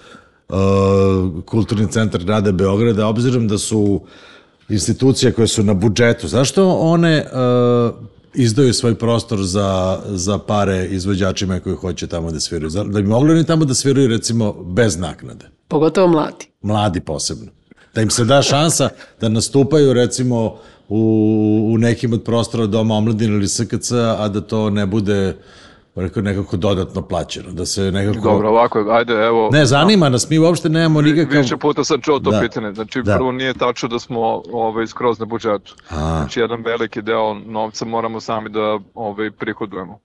Kulturni 1.45 1.91
centar 1.91 2.25
grada 2.25 2.53
Beograda, 2.53 3.07
obzirom 3.07 3.49
da 3.49 3.59
su 3.59 4.01
institucije 4.69 5.33
koje 5.33 5.49
su 5.49 5.63
na 5.63 5.75
budžetu, 5.75 6.29
zašto 6.29 6.69
one 6.69 7.25
uh, 7.25 7.95
izdaju 8.35 8.75
svoj 8.75 8.95
prostor 8.95 9.43
za, 9.43 10.01
za 10.07 10.39
pare 10.39 10.87
izvođačima 10.87 11.61
koji 11.61 11.77
hoće 11.77 12.07
tamo 12.07 12.31
da 12.31 12.41
sviraju? 12.41 12.71
Da 12.71 13.03
bi 13.03 13.09
mogli 13.09 13.33
oni 13.33 13.47
tamo 13.47 13.65
da 13.65 13.75
sviraju 13.75 14.09
recimo 14.09 14.53
bez 14.53 14.99
naknade? 14.99 15.45
Pogotovo 15.69 16.09
mladi. 16.09 16.47
Mladi 16.63 17.01
posebno. 17.01 17.47
Da 17.95 18.03
im 18.03 18.11
se 18.11 18.25
da 18.25 18.43
šansa 18.43 18.89
da 19.21 19.29
nastupaju 19.29 19.93
recimo 19.93 20.57
u, 20.89 21.71
u 21.75 21.79
nekim 21.79 22.13
od 22.13 22.23
prostora 22.23 22.67
Doma 22.67 22.95
omladine 22.95 23.35
ili 23.35 23.49
SKC, 23.49 23.93
a 23.93 24.29
da 24.29 24.41
to 24.41 24.71
ne 24.71 24.87
bude 24.87 25.25
rekao, 25.25 25.43
nekako 26.23 26.57
dodatno 26.57 27.03
plaćeno, 27.03 27.53
da 27.53 27.67
se 27.67 27.83
nekako... 27.83 28.21
Dobro, 28.21 28.49
ovako, 28.49 28.87
ajde, 28.91 29.13
evo. 29.13 29.49
Ne, 29.53 29.67
zanima 29.67 30.09
nas, 30.09 30.31
mi 30.31 30.39
uopšte 30.39 30.69
nemamo 30.69 31.01
nikakav... 31.03 31.41
Više 31.41 31.57
puta 31.57 31.85
sam 31.85 32.01
čuo 32.01 32.19
to 32.19 32.31
Da. 32.31 32.41
pitanje. 32.41 32.73
Znači, 32.73 33.03
Da. 33.03 33.17
prvo 33.17 33.33
nije 33.33 33.55
tačno 33.55 33.89
da 33.89 33.99
smo 33.99 34.43
ovaj, 34.53 34.87
skroz 34.87 35.19
na 35.19 35.25
budžetu. 35.27 35.75
A. 35.91 36.19
Znači, 36.19 36.41
jedan 36.41 36.63
veliki 36.63 37.03
deo 37.03 37.35
novca 37.35 37.85
moramo 37.85 38.21
sami 38.21 38.51
da 38.51 38.79
ovaj, 38.95 39.31
prihodujemo. 39.31 39.99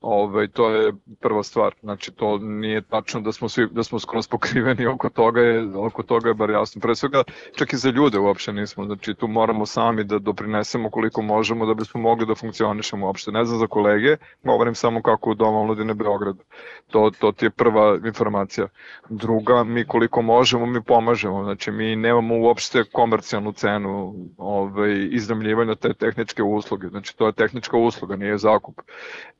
Ovaj, 0.00 0.48
to 0.48 0.70
je 0.70 0.92
prva 1.20 1.42
stvar. 1.42 1.74
Znači, 1.80 2.12
to 2.12 2.38
nije 2.38 2.82
tačno 2.82 3.20
da 3.20 3.32
smo, 3.32 3.48
svi, 3.48 3.66
da 3.70 3.82
smo 3.82 3.98
skroz 3.98 4.28
pokriveni 4.28 4.86
oko 4.86 5.08
toga, 5.08 5.40
je, 5.40 5.76
oko 5.76 6.02
toga 6.02 6.28
je 6.28 6.34
bar 6.34 6.50
jasno. 6.50 6.80
Pre 6.80 6.94
svega, 6.94 7.22
čak 7.56 7.72
i 7.72 7.76
za 7.76 7.90
ljude 7.90 8.18
uopšte 8.18 8.52
nismo. 8.52 8.84
Znači, 8.84 9.14
tu 9.14 9.28
moramo 9.28 9.66
sami 9.66 10.04
da 10.04 10.18
doprinesemo 10.18 10.90
koliko 10.90 11.22
možemo 11.22 11.66
da 11.66 11.74
bismo 11.74 12.00
mogli 12.00 12.26
da 12.26 12.34
funkcionišemo 12.34 13.06
uopšte. 13.06 13.32
Ne 13.32 13.44
znam 13.44 13.58
za 13.58 13.66
kolege, 13.66 14.16
govorim 14.44 14.74
samo 14.74 15.02
kako 15.02 15.30
u 15.30 15.34
Doma 15.34 15.58
omladine 15.58 15.94
Beograda. 15.94 16.42
To, 16.90 17.10
to 17.18 17.32
ti 17.32 17.46
je 17.46 17.50
prva 17.50 17.98
informacija. 18.06 18.68
Druga, 19.08 19.64
mi 19.64 19.84
koliko 19.84 20.22
možemo, 20.22 20.66
mi 20.66 20.82
pomažemo. 20.82 21.44
Znači, 21.44 21.70
mi 21.70 21.96
nemamo 21.96 22.38
uopšte 22.38 22.84
komercijalnu 22.92 23.52
cenu 23.52 24.14
ovaj, 24.36 25.08
iznajmljivanja 25.10 25.74
te 25.74 25.94
tehničke 25.94 26.42
usluge. 26.42 26.88
Znači, 26.88 27.16
to 27.16 27.26
je 27.26 27.32
tehnička 27.32 27.76
usluga, 27.76 28.16
nije 28.16 28.38
zakup. 28.38 28.80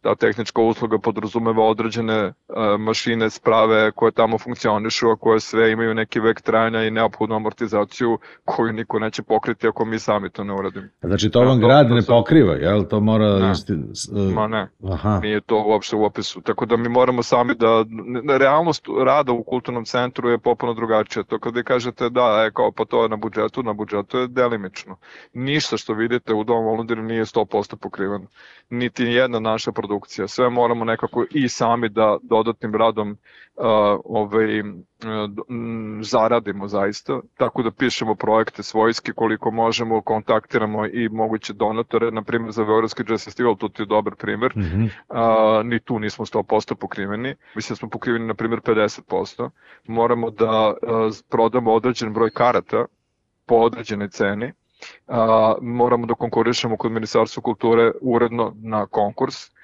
Ta 0.03 0.15
tehnička 0.15 0.48
usluga 0.57 0.99
podrazumeva 0.99 1.65
određene 1.65 2.27
uh, 2.27 2.55
mašine, 2.79 3.31
sprave 3.31 3.93
koje 3.93 4.13
tamo 4.13 4.39
funkcionišu, 4.39 5.09
a 5.11 5.17
koje 5.17 5.41
sve 5.41 5.73
imaju 5.73 5.95
neki 5.95 6.21
vek 6.21 6.41
trajanja 6.41 6.83
i 6.85 6.91
neophodnu 6.91 7.37
amortizaciju 7.37 8.19
koju 8.45 8.73
niko 8.73 8.99
neće 8.99 9.23
pokriti 9.23 9.69
ako 9.69 9.85
mi 9.85 9.99
sami 9.99 10.31
to 10.31 10.45
ne 10.45 10.55
uradimo. 10.55 10.87
Znači, 11.03 11.31
to 11.31 11.41
vam 11.41 11.61
Ja, 11.61 11.67
grad 11.69 11.89
to 11.89 11.95
ne 11.95 12.03
pokriva, 12.03 12.55
jel? 12.55 12.85
To 12.85 13.01
mora... 13.01 13.39
Ne. 13.39 13.51
isti- 13.51 14.31
e, 14.31 14.35
Ma 14.35 14.47
ne. 14.47 14.69
Aha. 14.91 15.21
Nije 15.23 15.41
to 15.41 15.65
uopšte 15.67 15.97
u 15.97 16.05
opisu. 16.05 16.41
Tako 16.41 16.67
da 16.67 16.77
mi 16.77 16.89
moramo 16.89 17.23
sami 17.23 17.55
da... 17.55 17.85
Realnost 18.39 18.87
rada 19.05 19.33
u 19.33 19.43
kulturnom 19.43 19.85
centru 19.85 20.29
je 20.31 20.39
popuno 20.39 20.75
drugačija. 20.75 21.23
To 21.23 21.39
kad 21.39 21.57
vi 21.57 21.65
kažete 21.65 22.11
da, 22.11 22.45
e, 22.47 22.51
kao 22.51 22.73
pa 22.73 22.85
to 22.85 23.03
je 23.03 23.09
na 23.09 23.17
budžetu, 23.17 23.63
na 23.63 23.73
budžetu 23.73 24.19
je 24.19 24.27
delimično. 24.29 24.97
Ništa 25.33 25.77
što 25.77 25.95
vidite 25.95 26.35
u 26.35 26.45
Domu 26.45 26.71
omladine 26.71 27.03
nije 27.03 27.25
100% 27.25 27.77
pokriveno. 27.77 28.27
Niti 28.71 29.05
jedna 29.05 29.41
naša 29.41 29.73
produkcija. 29.73 30.29
Sve 30.39 30.51
moramo 30.51 30.85
nekako 30.85 31.25
i 31.31 31.49
sami 31.49 31.89
da 31.89 32.19
dodatnim 32.23 32.75
radom 32.75 33.11
uh, 33.11 33.65
ovaj, 34.05 34.63
zaradimo 36.03 36.69
zaista, 36.69 37.21
tako 37.37 37.63
da 37.63 37.71
pišemo 37.71 38.15
projekte 38.15 38.63
svojski 38.63 39.13
koliko 39.13 39.51
možemo, 39.51 40.01
kontaktiramo 40.03 40.87
i 40.87 41.09
moguće 41.09 41.53
donatore, 41.53 42.11
na 42.11 42.23
primjer 42.23 42.53
za 42.53 42.65
Beogradski 42.65 43.03
jazz 43.09 43.25
festival, 43.25 43.57
to 43.57 43.69
ti 43.69 43.83
je 43.83 43.87
dobar 43.87 44.15
primjer, 44.15 44.53
mm 44.57 44.61
-hmm. 44.61 44.89
uh, 45.09 45.67
ni 45.67 45.81
tu 45.81 45.99
nismo 45.99 46.25
100% 46.25 46.75
pokriveni, 46.75 47.35
mislim 47.55 47.75
da 47.75 47.79
smo 47.79 47.89
pokriveni 47.89 48.27
na 48.27 48.35
primjer 48.35 48.61
50%, 48.61 49.51
moramo 49.87 50.31
da 50.31 50.69
uh, 50.69 51.15
prodamo 51.29 51.73
određen 51.73 52.13
broj 52.13 52.31
karata 52.31 52.85
po 53.47 53.55
određenoj 53.55 54.09
ceni, 54.09 54.53
a, 55.09 55.55
moramo 55.63 56.07
da 56.07 56.15
konkurišemo 56.15 56.77
kod 56.77 56.93
Ministarstva 56.93 57.43
kulture 57.43 57.93
uredno 58.01 58.55
na 58.63 58.87
konkurs. 58.87 59.58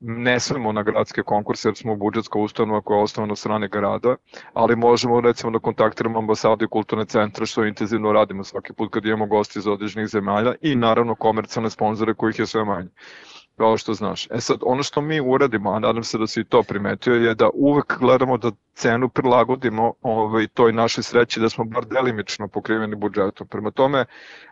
Ne 0.00 0.40
smemo 0.40 0.72
na 0.72 0.82
gradske 0.82 1.22
konkurse 1.22 1.68
jer 1.68 1.76
smo 1.76 1.96
budžetska 1.96 2.38
ustanova 2.38 2.80
koja 2.80 2.96
je 2.98 3.02
osnovana 3.02 3.32
od 3.32 3.38
strane 3.38 3.68
grada, 3.68 4.16
ali 4.52 4.76
možemo 4.76 5.20
recimo 5.20 5.52
da 5.52 5.58
kontaktiramo 5.58 6.18
ambasade 6.18 6.64
i 6.64 6.68
kulturne 6.68 7.04
centre 7.04 7.46
što 7.46 7.64
intenzivno 7.64 8.12
radimo 8.12 8.44
svaki 8.44 8.72
put 8.72 8.92
kad 8.92 9.06
imamo 9.06 9.26
gosti 9.26 9.58
iz 9.58 9.66
određenih 9.66 10.08
zemalja 10.08 10.54
i 10.60 10.76
naravno 10.76 11.14
komercijalne 11.14 11.70
sponzore 11.70 12.14
kojih 12.14 12.38
je 12.38 12.46
sve 12.46 12.64
manje 12.64 12.88
kao 13.56 13.76
što 13.76 13.94
znaš. 13.94 14.26
E 14.30 14.40
sad, 14.40 14.58
ono 14.62 14.82
što 14.82 15.00
mi 15.00 15.20
uradimo, 15.20 15.70
a 15.70 15.78
nadam 15.78 16.04
se 16.04 16.18
da 16.18 16.26
si 16.26 16.44
to 16.44 16.62
primetio, 16.62 17.14
je 17.14 17.34
da 17.34 17.50
uvek 17.54 17.98
gledamo 18.00 18.38
da 18.38 18.50
cenu 18.74 19.08
prilagodimo 19.08 19.92
ovaj, 20.02 20.46
toj 20.46 20.72
našoj 20.72 21.04
sreći, 21.04 21.40
da 21.40 21.48
smo 21.48 21.64
bar 21.64 21.86
delimično 21.86 22.48
pokriveni 22.48 22.96
budžetom. 22.96 23.48
Prema 23.48 23.70
tome, 23.70 24.04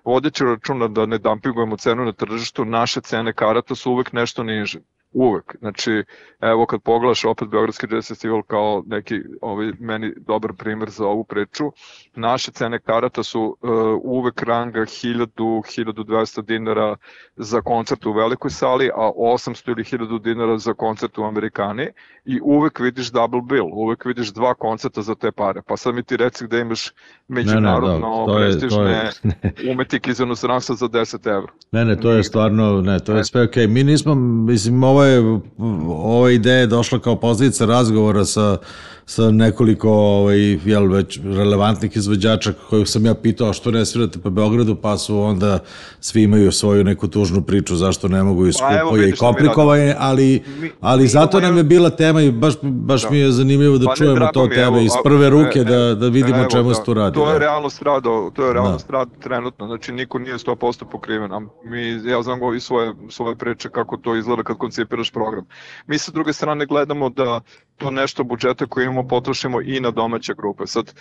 vodeći 0.05 0.45
računa 0.45 0.89
da 0.89 1.07
ne 1.07 1.19
dampingujemo 1.19 1.77
cenu 1.77 2.05
na 2.05 2.13
tržištu, 2.13 2.65
naše 2.65 3.01
cene 3.01 3.33
karata 3.33 3.75
su 3.75 3.93
uvek 3.93 4.13
nešto 4.13 4.43
niže. 4.43 4.81
Uvek. 5.15 5.57
Znači, 5.59 6.05
evo 6.41 6.67
kad 6.67 6.83
pogledaš 6.83 7.25
opet 7.25 7.49
Beogradski 7.49 7.87
jazz 7.91 8.09
festival 8.09 8.43
kao 8.43 8.83
neki 8.87 9.21
ovaj, 9.41 9.73
meni 9.81 10.15
dobar 10.17 10.53
primer 10.53 10.91
za 10.91 11.07
ovu 11.07 11.25
priču, 11.25 11.65
naše 12.15 12.51
cene 12.51 12.79
karata 12.79 13.23
su 13.23 13.43
uh, 13.43 13.71
uvek 14.03 14.43
ranga 14.43 14.81
1000-1200 14.81 16.43
dinara 16.43 16.97
za 17.37 17.61
koncert 17.61 18.07
u 18.07 18.13
velikoj 18.13 18.51
sali, 18.51 18.91
a 18.95 19.11
800 19.17 19.71
ili 19.71 19.85
1000 19.85 20.23
dinara 20.23 20.59
za 20.59 20.75
koncert 20.75 21.19
u 21.19 21.25
Amerikani 21.25 21.87
i 22.25 22.41
uvek 22.43 22.81
vidiš 22.81 23.11
double 23.11 23.41
bill, 23.43 23.67
uvek 23.73 24.05
vidiš 24.05 24.33
dva 24.33 24.55
koncerta 24.55 25.03
za 25.03 25.15
te 25.15 25.33
pare. 25.33 25.63
Pa 25.67 25.77
sad 25.77 25.95
mi 25.95 26.03
ti 26.03 26.17
reci 26.17 26.45
gde 26.45 26.61
imaš 26.61 26.93
međunarodno 27.29 28.27
ne, 28.29 28.33
ne, 28.33 28.33
da, 28.33 28.39
prestižne 28.39 29.11
umetnike 29.73 30.11
iz 30.11 30.21
inostranstva 30.21 30.75
za 30.75 30.89
10 30.89 31.37
evra. 31.37 31.53
Ne, 31.73 31.85
ne, 31.85 31.97
to 31.97 32.11
je 32.11 32.25
stvarno, 32.25 32.81
ne, 32.81 33.01
to 33.01 33.17
je 33.17 33.25
sve 33.25 33.43
okej. 33.43 33.67
Okay. 33.67 33.71
Mi 33.71 33.85
nismo, 33.85 34.15
mislim, 34.15 34.85
ovo 34.85 35.04
je, 35.07 35.41
ova 35.89 36.31
ideja 36.31 36.57
je 36.59 36.67
došla 36.67 36.99
kao 36.99 37.17
pozdica 37.17 37.67
razgovora 37.67 38.25
sa 38.25 38.57
sa 39.07 39.31
nekoliko 39.31 39.91
ovaj, 39.91 40.59
jel, 40.65 40.87
već 40.87 41.21
relevantnih 41.25 41.97
izvođača 41.97 42.53
kojih 42.71 42.89
sam 42.89 43.07
ja 43.07 43.15
pitao 43.15 43.53
što 43.53 43.71
ne 43.71 43.87
svirate 43.87 44.19
po 44.19 44.31
Beogradu, 44.31 44.77
pa 44.77 44.99
su 44.99 45.21
onda 45.21 45.59
svi 46.01 46.23
imaju 46.23 46.53
svoju 46.53 46.85
neku 46.85 47.09
tužnu 47.09 47.43
priču 47.43 47.77
zašto 47.77 48.09
ne 48.09 48.23
mogu 48.23 48.47
i 48.47 48.51
pa 48.61 48.79
skupo 48.79 48.97
je 48.97 49.09
i 49.09 49.13
komplikovanje, 49.13 49.95
ali, 49.99 50.43
ali 50.81 51.07
zato 51.07 51.41
nam 51.41 51.57
je 51.57 51.65
bila 51.65 51.91
tema 51.91 52.23
i 52.23 52.33
baš, 52.33 52.55
baš 52.63 53.03
da. 53.03 53.11
mi 53.11 53.19
je 53.19 53.33
zanimljivo 53.33 53.79
da 53.79 53.87
pa 53.87 53.95
čujemo 53.95 54.29
to 54.33 54.47
tebe 54.47 54.85
iz 54.85 54.93
prve 55.05 55.31
ruke, 55.31 55.59
e, 55.59 55.65
da, 55.65 55.95
da 55.95 56.09
vidimo 56.09 56.39
evo, 56.39 56.51
čemu 56.51 56.69
da, 56.69 56.75
se 56.75 56.85
tu 56.85 56.95
radi. 56.95 57.15
To 57.15 57.27
je 57.27 57.33
da. 57.33 57.39
realnost 57.39 57.83
rada, 57.83 58.11
to 58.35 58.47
je 58.47 58.53
realnost 58.53 58.87
da. 58.87 58.93
rada 58.93 59.11
trenutno, 59.21 59.67
znači 59.67 59.93
niko 59.93 60.19
nije 60.19 60.35
100% 60.35 60.85
pokriven, 60.93 61.33
a 61.33 61.41
mi, 61.65 62.11
ja 62.11 62.23
znam 62.23 62.55
i 62.57 62.61
svoje, 62.61 62.93
svoje 63.11 63.37
priče 63.37 63.69
kako 63.69 63.97
to 63.97 64.17
izgleda 64.17 64.43
kad 64.43 64.57
koncipiraš 64.57 65.11
program. 65.11 65.47
Mi 65.87 65.99
sa 65.99 66.13
druge 66.13 66.33
strane 66.33 66.67
gledamo 66.67 67.09
da 67.09 67.41
to 67.77 67.91
nešto 67.91 68.25
budžeta 68.25 68.67
koje 68.67 68.85
imamo 68.95 69.09
potrošimo 69.09 69.61
i 69.61 69.81
na 69.81 69.91
domaće 69.91 70.35
grupe. 70.35 70.67
Sad, 70.67 70.95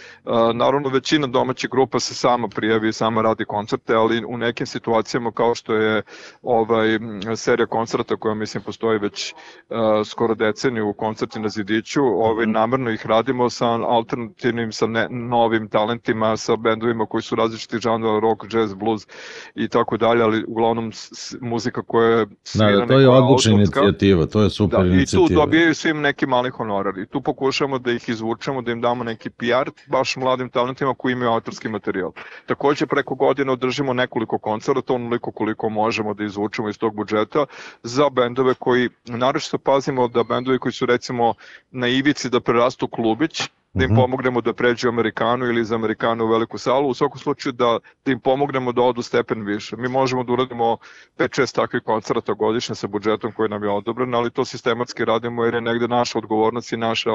naravno, 0.54 0.90
većina 0.90 1.28
domaćih 1.28 1.70
grupa 1.70 2.00
se 2.00 2.14
sama 2.14 2.48
prijavi 2.48 2.90
i 2.90 2.94
sama 2.94 3.22
radi 3.22 3.46
koncerte, 3.46 3.94
ali 3.94 4.26
u 4.26 4.38
nekim 4.38 4.66
situacijama 4.66 5.32
kao 5.32 5.56
što 5.56 5.76
je 5.76 6.02
ovaj 6.42 7.00
serija 7.36 7.66
koncerta 7.66 8.16
koja 8.16 8.36
mislim 8.36 8.64
postoji 8.64 9.00
već 9.00 9.34
uh, 9.34 9.78
skoro 10.06 10.36
deceniju 10.36 10.90
u 10.90 10.94
koncerti 10.94 11.40
na 11.40 11.50
Zidiću, 11.50 12.02
ovaj, 12.04 12.46
mhm. 12.46 12.52
namerno 12.52 12.92
ih 12.92 13.06
radimo 13.06 13.50
sa 13.50 13.68
alternativnim, 13.68 14.72
sa 14.72 14.88
ne, 14.88 15.08
novim 15.10 15.70
talentima, 15.70 16.38
sa 16.38 16.56
bendovima 16.56 17.06
koji 17.06 17.22
su 17.22 17.36
različiti 17.36 17.78
žanra, 17.78 18.20
rock, 18.20 18.54
jazz, 18.54 18.74
blues 18.74 19.08
i 19.56 19.68
tako 19.68 19.98
dalje, 19.98 20.24
ali 20.24 20.44
uglavnom 20.48 20.92
s, 20.92 21.36
muzika 21.42 21.82
koja 21.82 22.10
je 22.10 22.26
da, 22.54 22.72
da, 22.72 22.88
to 22.88 23.00
je 23.00 23.10
odlična 23.10 23.52
inicijativa, 23.54 24.26
to 24.26 24.42
je 24.42 24.50
super 24.50 24.80
da, 24.80 24.86
inicijativa. 24.86 25.26
I 25.26 25.28
tu 25.28 25.36
dobijaju 25.36 25.76
svim 25.76 26.02
neki 26.02 26.26
mali 26.26 26.50
honorar 26.50 26.98
i 26.98 27.06
tu 27.06 27.22
pokušamo 27.22 27.80
da 27.84 27.92
ih 27.92 28.10
izvučemo, 28.10 28.62
da 28.62 28.72
im 28.72 28.82
damo 28.82 29.04
neki 29.04 29.30
PR 29.30 29.70
baš 29.88 30.16
mladim 30.16 30.50
talentima 30.50 30.94
koji 30.98 31.14
imaju 31.14 31.32
autorski 31.32 31.70
materijal. 31.70 32.12
Takođe 32.46 32.86
preko 32.88 33.16
godine 33.16 33.52
održimo 33.52 33.94
nekoliko 33.94 34.38
koncerta, 34.40 34.94
onoliko 34.94 35.32
koliko 35.32 35.70
možemo 35.70 36.14
da 36.14 36.24
izvučemo 36.24 36.70
iz 36.70 36.78
tog 36.78 36.96
budžeta 36.96 37.46
za 37.84 38.10
bendove 38.10 38.54
koji, 38.54 38.90
naročito 39.06 39.58
pazimo 39.58 40.08
da 40.08 40.24
bendovi 40.24 40.60
koji 40.60 40.74
su 40.74 40.86
recimo 40.86 41.34
na 41.72 41.88
ivici 41.88 42.30
da 42.30 42.40
prerastu 42.40 42.88
klubić, 42.88 43.44
da 43.74 43.84
im 43.84 43.92
mhm. 43.92 44.02
pomognemo 44.02 44.42
da 44.42 44.54
pređu 44.54 44.90
Amerikanu 44.90 45.46
ili 45.46 45.66
za 45.66 45.76
Amerikanu 45.76 46.26
u 46.26 46.28
veliku 46.28 46.58
salu, 46.58 46.90
u 46.90 46.94
svakom 46.94 47.20
slučaju 47.20 47.54
da, 47.54 47.80
da 48.06 48.12
im 48.12 48.20
pomognemo 48.20 48.72
da 48.72 48.82
odu 48.82 49.02
stepen 49.02 49.46
više. 49.46 49.78
Mi 49.78 49.88
možemo 49.88 50.24
da 50.24 50.34
uradimo 50.34 50.78
5-6 51.18 51.56
takvih 51.56 51.82
koncerta 51.86 52.34
godišnje 52.34 52.76
sa 52.76 52.88
budžetom 52.88 53.32
koji 53.32 53.50
nam 53.50 53.64
je 53.64 53.70
odobren, 53.70 54.16
ali 54.16 54.32
to 54.32 54.46
sistematski 54.46 55.06
radimo 55.06 55.46
jer 55.46 55.54
je 55.54 55.62
negde 55.62 55.88
naša 55.88 56.18
odgovornost 56.18 56.74
i 56.74 56.78
naša 56.78 57.12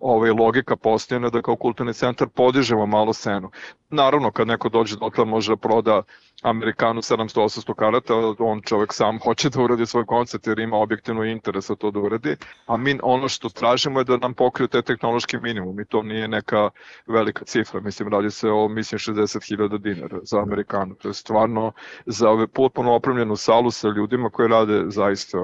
ovaj, 0.00 0.30
logika 0.30 0.76
postojena 0.76 1.30
da 1.30 1.42
kao 1.42 1.56
kulturni 1.56 1.94
centar 1.94 2.28
podižemo 2.28 2.86
malo 2.86 3.12
scenu. 3.12 3.50
Naravno, 3.90 4.30
kad 4.30 4.46
neko 4.46 4.68
dođe 4.68 4.96
dotle 4.96 5.24
može 5.24 5.52
da 5.52 5.56
proda 5.56 6.02
Amerikanu 6.42 7.00
700-800 7.02 7.74
karata, 7.74 8.14
on 8.38 8.60
čovek 8.62 8.92
sam 8.92 9.18
hoće 9.18 9.50
da 9.50 9.62
uradi 9.62 9.86
svoj 9.86 10.06
koncert 10.06 10.46
jer 10.46 10.58
ima 10.58 10.76
objektivno 10.76 11.24
interes 11.24 11.68
da 11.68 11.76
to 11.76 11.90
da 11.90 12.00
uradi, 12.00 12.36
a 12.66 12.76
mi 12.76 12.98
ono 13.02 13.28
što 13.28 13.48
tražimo 13.48 14.00
je 14.00 14.04
da 14.04 14.16
nam 14.16 14.34
pokriju 14.34 14.68
te 14.68 14.82
tehnološki 14.82 15.38
minimum 15.38 15.80
i 15.80 15.84
to 15.84 16.02
nije 16.02 16.28
neka 16.28 16.70
velika 17.06 17.44
cifra, 17.44 17.80
mislim 17.80 18.08
radi 18.08 18.30
se 18.30 18.48
o 18.50 18.68
mislim 18.68 18.98
60.000 18.98 19.78
dinara 19.78 20.18
za 20.22 20.40
Amerikanu, 20.42 20.94
to 20.94 21.08
je 21.08 21.14
stvarno 21.14 21.72
za 22.06 22.30
ove 22.30 22.46
potpuno 22.46 22.94
opremljenu 22.94 23.36
salu 23.36 23.70
sa 23.70 23.88
ljudima 23.88 24.30
koji 24.30 24.48
rade 24.48 24.84
zaista 24.88 25.38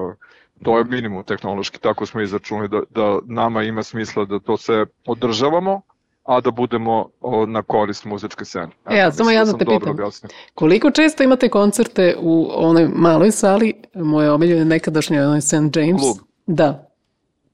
to 0.63 0.77
je 0.77 0.83
minimum 0.83 1.23
tehnološki, 1.23 1.79
tako 1.79 2.05
smo 2.05 2.21
izračunali 2.21 2.69
da, 2.69 2.81
da 2.89 3.19
nama 3.25 3.63
ima 3.63 3.83
smisla 3.83 4.25
da 4.25 4.39
to 4.39 4.57
sve 4.57 4.85
održavamo, 5.05 5.81
a 6.27 6.41
da 6.41 6.51
budemo 6.51 7.09
o, 7.21 7.45
na 7.45 7.61
korist 7.61 8.05
muzičke 8.05 8.45
scene. 8.45 8.69
E, 8.89 8.95
ja, 8.97 9.11
samo 9.11 9.31
ja 9.31 9.45
da 9.45 9.57
te 9.57 9.65
pitam, 9.65 9.91
objasnio. 9.91 10.29
koliko 10.53 10.91
često 10.91 11.23
imate 11.23 11.49
koncerte 11.49 12.15
u 12.19 12.49
onoj 12.55 12.87
maloj 12.95 13.31
sali, 13.31 13.73
moje 13.95 14.31
omiljene 14.31 14.65
nekadašnje, 14.65 15.21
onoj 15.21 15.41
St. 15.41 15.75
James? 15.75 16.01
Klub. 16.01 16.17
Da. 16.45 16.83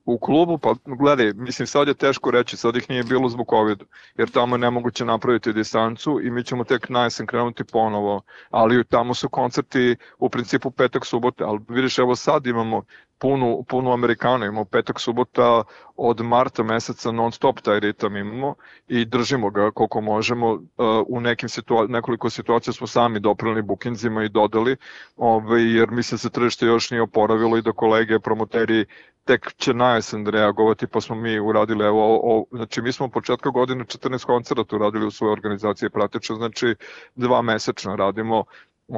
U 0.05 0.17
klubu, 0.17 0.57
pa 0.57 0.75
gledaj, 0.85 1.33
mislim 1.33 1.67
sad 1.67 1.87
je 1.87 1.93
teško 1.93 2.31
reći, 2.31 2.57
sad 2.57 2.75
ih 2.75 2.89
nije 2.89 3.03
bilo 3.03 3.29
zbog 3.29 3.47
covid 3.49 3.83
jer 4.17 4.29
tamo 4.29 4.55
je 4.55 4.59
nemoguće 4.59 5.05
napraviti 5.05 5.53
distancu 5.53 6.19
i 6.23 6.31
mi 6.31 6.43
ćemo 6.43 6.63
tek 6.63 6.89
na 6.89 7.03
jesen 7.03 7.27
krenuti 7.27 7.63
ponovo, 7.63 8.21
ali 8.49 8.83
tamo 8.83 9.13
su 9.13 9.29
koncerti 9.29 9.95
u 10.19 10.29
principu 10.29 10.71
petak, 10.71 11.05
subote, 11.05 11.43
ali 11.43 11.59
vidiš 11.69 11.99
evo 11.99 12.15
sad 12.15 12.47
imamo 12.47 12.83
punu, 13.23 13.63
punu 13.67 13.91
Amerikana, 13.93 14.45
imamo 14.45 14.65
petak, 14.65 14.99
subota 14.99 15.63
od 15.95 16.21
marta 16.21 16.63
meseca 16.63 17.11
non 17.11 17.31
stop 17.31 17.61
taj 17.61 17.79
ritam 17.79 18.17
imamo 18.17 18.55
i 18.87 19.05
držimo 19.05 19.49
ga 19.49 19.71
koliko 19.71 20.01
možemo. 20.01 20.51
Uh, 20.51 20.59
u 21.07 21.21
nekim 21.21 21.49
situa 21.49 21.85
nekoliko 21.87 22.29
situacija 22.29 22.73
smo 22.73 22.87
sami 22.87 23.19
doprali 23.19 23.61
bukinzima 23.61 24.23
i 24.23 24.29
dodali, 24.29 24.75
ovaj, 25.15 25.77
jer 25.77 25.91
mislim 25.91 26.17
se 26.17 26.29
tržište 26.29 26.65
još 26.65 26.91
nije 26.91 27.01
oporavilo 27.01 27.57
i 27.57 27.61
da 27.61 27.71
kolege, 27.71 28.19
promoteri 28.19 28.85
tek 29.25 29.53
će 29.57 29.73
na 29.73 29.95
jesen 29.95 30.27
reagovati, 30.27 30.87
pa 30.87 31.01
smo 31.01 31.15
mi 31.15 31.39
uradili, 31.39 31.85
evo, 31.85 32.15
o, 32.15 32.19
o, 32.23 32.45
znači 32.51 32.81
mi 32.81 32.91
smo 32.91 33.09
početka 33.09 33.49
godine 33.49 33.83
14 33.83 34.25
koncerta 34.25 34.75
uradili 34.75 35.05
u 35.05 35.11
svojoj 35.11 35.31
organizaciji 35.33 35.89
pratečno, 35.89 36.35
znači 36.35 36.75
dva 37.15 37.41
mesečna 37.41 37.95
radimo 37.95 38.43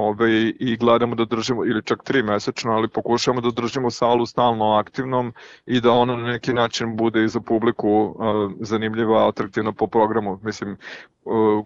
ove, 0.01 0.49
i 0.49 0.77
gledamo 0.77 1.15
da 1.15 1.25
držimo, 1.25 1.65
ili 1.65 1.83
čak 1.83 2.03
tri 2.03 2.23
mesečno, 2.23 2.71
ali 2.71 2.87
pokušamo 2.87 3.41
da 3.41 3.51
držimo 3.51 3.91
salu 3.91 4.25
stalno 4.25 4.71
aktivnom 4.71 5.33
i 5.65 5.81
da 5.81 5.91
ona 5.91 6.15
na 6.15 6.27
neki 6.27 6.53
način 6.53 6.95
bude 6.97 7.23
i 7.23 7.27
za 7.27 7.39
publiku 7.39 7.89
uh, 7.89 8.51
zanimljiva, 8.59 9.27
atraktivna 9.27 9.71
po 9.71 9.87
programu. 9.87 10.39
Mislim, 10.43 10.77
uh, 11.25 11.65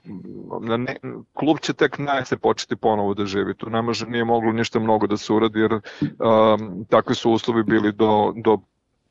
ne, 0.62 0.96
klub 1.34 1.60
će 1.60 1.74
tek 1.74 1.98
najse 1.98 2.38
početi 2.38 2.76
ponovo 2.76 3.14
da 3.14 3.26
živi. 3.26 3.54
Tu 3.54 3.70
ne 3.70 3.82
može, 3.82 4.06
nije 4.06 4.26
moglo 4.26 4.52
ništa 4.52 4.80
mnogo 4.80 5.08
da 5.08 5.18
se 5.18 5.34
uradi, 5.34 5.60
jer 5.60 5.74
um, 5.74 6.86
takvi 6.90 7.16
su 7.16 7.32
uslovi 7.32 7.64
bili 7.64 7.92
do, 7.92 8.34
do 8.36 8.58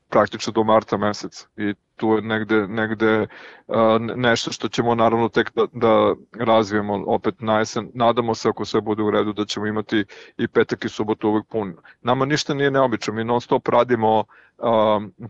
praktično 0.09 0.53
do 0.53 0.63
marta 0.63 0.97
meseca 0.97 1.47
i 1.57 1.73
tu 1.99 2.07
je 2.15 2.21
negde, 2.21 2.67
negde 2.67 3.27
nešto 4.15 4.51
što 4.51 4.67
ćemo 4.67 4.95
naravno 4.95 5.29
tek 5.29 5.51
da, 5.55 5.65
da 5.73 6.13
razvijemo 6.45 7.03
opet 7.07 7.41
na 7.41 7.59
jesen. 7.59 7.91
Nadamo 7.93 8.35
se 8.35 8.49
ako 8.49 8.65
sve 8.65 8.81
bude 8.81 9.03
u 9.03 9.11
redu 9.11 9.33
da 9.33 9.45
ćemo 9.45 9.67
imati 9.67 10.05
i 10.37 10.47
petak 10.47 10.85
i 10.85 10.89
subotu 10.89 11.29
uvek 11.29 11.47
pun. 11.47 11.75
Nama 12.01 12.25
ništa 12.25 12.53
nije 12.53 12.71
neobično, 12.71 13.13
mi 13.13 13.23
non 13.23 13.41
stop 13.41 13.67
radimo 13.67 14.23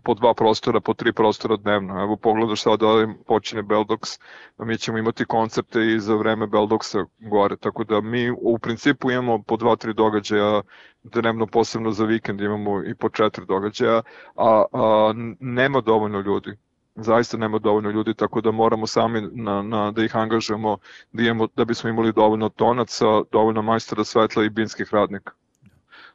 po 0.04 0.14
dva 0.14 0.34
prostora, 0.34 0.80
po 0.80 0.94
tri 0.94 1.12
prostora 1.12 1.56
dnevno. 1.56 2.02
Evo 2.02 2.16
pogledaš 2.16 2.62
sad 2.62 2.80
da 2.80 2.86
počine 3.26 3.62
Beldox, 3.62 4.20
mi 4.58 4.78
ćemo 4.78 4.98
imati 4.98 5.24
koncepte 5.24 5.86
i 5.86 6.00
za 6.00 6.14
vreme 6.14 6.46
Beldoxa 6.46 7.06
gore, 7.18 7.56
tako 7.56 7.84
da 7.84 8.00
mi 8.00 8.30
u 8.30 8.58
principu 8.58 9.10
imamo 9.10 9.42
po 9.42 9.56
dva, 9.56 9.76
tri 9.76 9.94
događaja 9.94 10.62
dnevno 11.02 11.46
posebno 11.46 11.90
za 11.90 12.04
vikend 12.04 12.40
imamo 12.40 12.84
i 12.84 12.94
po 12.94 13.08
četiri 13.08 13.46
događaja, 13.46 14.02
a, 14.36 14.64
a 14.72 15.12
nema 15.40 15.80
dovoljno 15.80 16.20
ljudi 16.20 16.56
zaista 16.96 17.36
nema 17.36 17.58
dovoljno 17.58 17.90
ljudi, 17.90 18.14
tako 18.14 18.40
da 18.40 18.50
moramo 18.50 18.86
sami 18.86 19.28
na, 19.32 19.62
na, 19.62 19.90
da 19.90 20.04
ih 20.04 20.16
angažujemo 20.16 20.78
da, 21.12 21.22
imamo, 21.22 21.48
da 21.56 21.64
bismo 21.64 21.90
imali 21.90 22.12
dovoljno 22.12 22.48
tonaca, 22.48 23.04
dovoljno 23.32 23.62
majstora 23.62 24.04
svetla 24.04 24.44
i 24.44 24.50
binskih 24.50 24.88
radnika. 24.92 25.32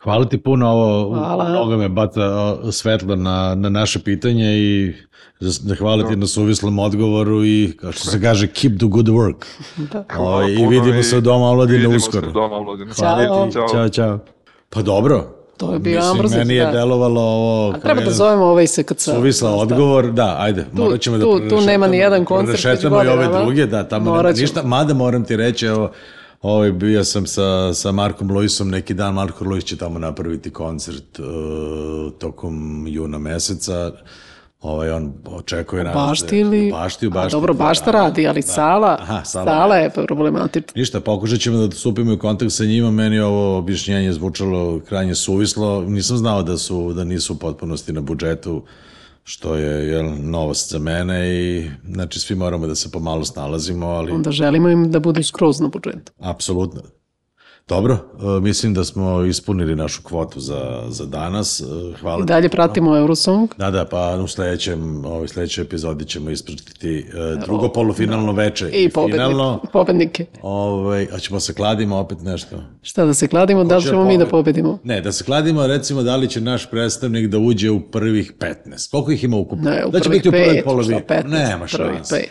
Hvala 0.03 0.25
ti 0.25 0.38
puno, 0.38 0.67
ovo 0.67 1.15
hvala. 1.15 1.49
mnogo 1.49 1.77
me 1.77 1.89
bata 1.89 2.57
svetlo 2.71 3.15
na, 3.15 3.55
na 3.55 3.69
naše 3.69 3.99
pitanje 3.99 4.57
i 4.57 4.93
da 5.39 5.75
hvala 5.75 6.07
ti 6.07 6.15
na 6.15 6.27
suvislom 6.27 6.79
odgovoru 6.79 7.45
i, 7.45 7.77
kao 7.81 7.91
što 7.91 8.03
se 8.03 8.21
kaže, 8.21 8.47
keep 8.47 8.77
the 8.77 8.85
good 8.85 9.07
work. 9.07 9.45
da. 9.91 10.05
O, 10.19 10.47
I 10.47 10.67
vidimo 10.67 11.03
se 11.03 11.17
u 11.17 11.21
Doma 11.21 11.45
Omladine 11.45 11.88
uskoro. 11.88 12.27
Vidimo 12.27 12.33
se 12.33 12.39
u 12.39 12.41
Doma 12.41 12.55
Omladine. 12.55 12.91
Hvala 12.99 13.47
ti, 13.47 13.53
čao, 13.71 13.89
čao. 13.89 14.19
Pa 14.69 14.81
dobro, 14.81 15.44
To 15.57 15.73
je 15.73 15.79
bio 15.79 16.01
Ambrozić, 16.03 16.37
meni 16.37 16.53
je 16.53 16.65
da. 16.65 16.71
delovalo 16.71 17.21
ovo... 17.21 17.71
A 17.75 17.79
treba 17.79 18.01
da 18.01 18.11
zovemo 18.11 18.45
ovaj 18.45 18.67
SKC. 18.67 19.03
Suvisla 19.03 19.49
da. 19.49 19.55
odgovor, 19.55 20.11
da, 20.11 20.35
ajde, 20.39 20.63
tu, 20.63 20.81
morat 20.81 21.01
ćemo 21.01 21.17
tu, 21.17 21.39
da 21.39 21.49
Tu 21.49 21.61
nema 21.61 21.87
ni 21.87 21.97
jedan 21.97 22.25
koncert 22.25 22.65
već 22.65 22.83
godinama. 22.83 23.03
i 23.03 23.07
ove 23.07 23.43
druge, 23.43 23.65
da, 23.65 23.83
tamo 23.83 24.15
nema 24.15 24.31
ništa, 24.31 24.63
mada 24.63 24.93
moram 24.93 25.25
ti 25.25 25.35
reći, 25.35 25.65
evo, 25.65 25.91
Ovaj, 26.41 26.71
bio 26.71 27.03
sam 27.03 27.25
sa, 27.25 27.73
sa 27.73 27.91
Markom 27.91 28.31
Luisom 28.31 28.69
neki 28.69 28.93
dan, 28.93 29.13
Marko 29.13 29.45
Luis 29.45 29.63
će 29.63 29.77
tamo 29.77 29.99
napraviti 29.99 30.49
koncert 30.49 31.19
uh, 31.19 31.25
tokom 32.19 32.87
juna 32.87 33.17
meseca. 33.17 33.91
Ovaj, 34.61 34.89
on 34.91 35.13
očekuje 35.25 35.83
nas. 35.83 35.93
Bašti 35.93 36.39
ili? 36.39 36.71
Bašti, 36.71 37.07
u 37.07 37.09
bašti. 37.09 37.27
A 37.27 37.37
dobro, 37.37 37.53
bašta 37.53 37.91
radi, 37.91 38.27
ali 38.27 38.41
da. 38.41 38.47
sala, 38.47 38.97
Aha, 38.99 39.23
sala. 39.23 39.45
sala 39.45 39.75
je 39.75 39.89
problematična. 39.89 40.73
Ništa, 40.75 40.99
pokušat 40.99 41.39
ćemo 41.39 41.57
da 41.57 41.75
stupimo 41.75 42.13
u 42.13 42.17
kontakt 42.17 42.51
sa 42.51 42.65
njima. 42.65 42.91
Meni 42.91 43.19
ovo 43.19 43.57
objašnjenje 43.57 44.13
zvučalo 44.13 44.79
krajnje 44.79 45.15
suvislo. 45.15 45.81
Nisam 45.81 46.17
znao 46.17 46.43
da 46.43 46.57
su 46.57 46.93
da 46.93 47.03
nisu 47.03 47.33
u 47.33 47.37
potpunosti 47.37 47.93
na 47.93 48.01
budžetu 48.01 48.63
što 49.27 49.55
je 49.55 49.87
jel, 49.87 50.05
novost 50.21 50.71
za 50.71 50.79
mene 50.79 51.35
i 51.35 51.69
znači 51.87 52.19
svi 52.19 52.35
moramo 52.35 52.67
da 52.67 52.75
se 52.75 52.91
pomalo 52.91 53.25
snalazimo, 53.25 53.87
ali... 53.87 54.11
Onda 54.11 54.31
želimo 54.31 54.69
im 54.69 54.91
da 54.91 54.99
budu 54.99 55.23
skroz 55.23 55.59
na 55.59 55.67
budžetu. 55.67 56.11
Apsolutno. 56.19 56.81
Dobro, 57.67 57.93
e, 57.93 58.41
mislim 58.41 58.73
da 58.73 58.84
smo 58.84 59.23
ispunili 59.23 59.75
našu 59.75 60.04
kvotu 60.04 60.39
za, 60.39 60.84
za 60.88 61.06
danas. 61.06 61.60
E, 61.60 61.63
hvala. 62.01 62.23
I 62.23 62.25
dalje 62.25 62.49
pratimo 62.49 62.97
Eurosong. 62.97 63.49
Da, 63.58 63.71
da, 63.71 63.86
pa 63.86 64.19
u 64.23 64.28
sledećem, 64.28 65.06
ovoj 65.06 65.28
sledećoj 65.28 65.62
epizodi 65.62 66.06
ćemo 66.06 66.30
ispratiti 66.30 66.97
e, 66.97 67.45
drugo 67.45 67.69
polufinalno 67.69 68.34
da. 68.34 68.41
veče 68.41 68.69
i, 68.69 68.84
i 68.84 68.89
pobednike. 68.89 69.17
finalno. 69.17 69.60
pobednike. 69.73 70.25
Ovaj, 70.41 71.08
a 71.13 71.19
ćemo 71.19 71.39
se 71.39 71.54
kladimo 71.54 71.97
opet 71.97 72.21
nešto. 72.21 72.63
Šta 72.82 73.06
da 73.06 73.13
se 73.13 73.28
kladimo, 73.28 73.63
da 73.63 73.78
li 73.78 73.84
ćemo 73.84 74.04
pobed... 74.04 74.08
mi 74.08 74.17
da 74.17 74.25
pobedimo? 74.25 74.80
Ne, 74.84 75.01
da 75.01 75.12
se 75.12 75.23
kladimo, 75.23 75.67
recimo 75.67 76.04
da 76.04 76.15
li 76.15 76.30
će 76.30 76.41
naš 76.41 76.69
predstavnik 76.69 77.28
da 77.28 77.38
uđe 77.38 77.71
u 77.71 77.80
prvih 77.80 78.34
15. 78.39 78.91
Koliko 78.91 79.12
ih 79.12 79.23
ima 79.23 79.38
ukupno? 79.38 79.69
Ne, 79.69 79.86
u 79.86 79.91
da 79.91 79.99
će 79.99 80.10
biti 80.10 80.30
u 80.30 80.32
prvoj 80.32 80.63
polovi. 80.63 80.95
Nema 81.25 81.67
šanse. 81.67 82.23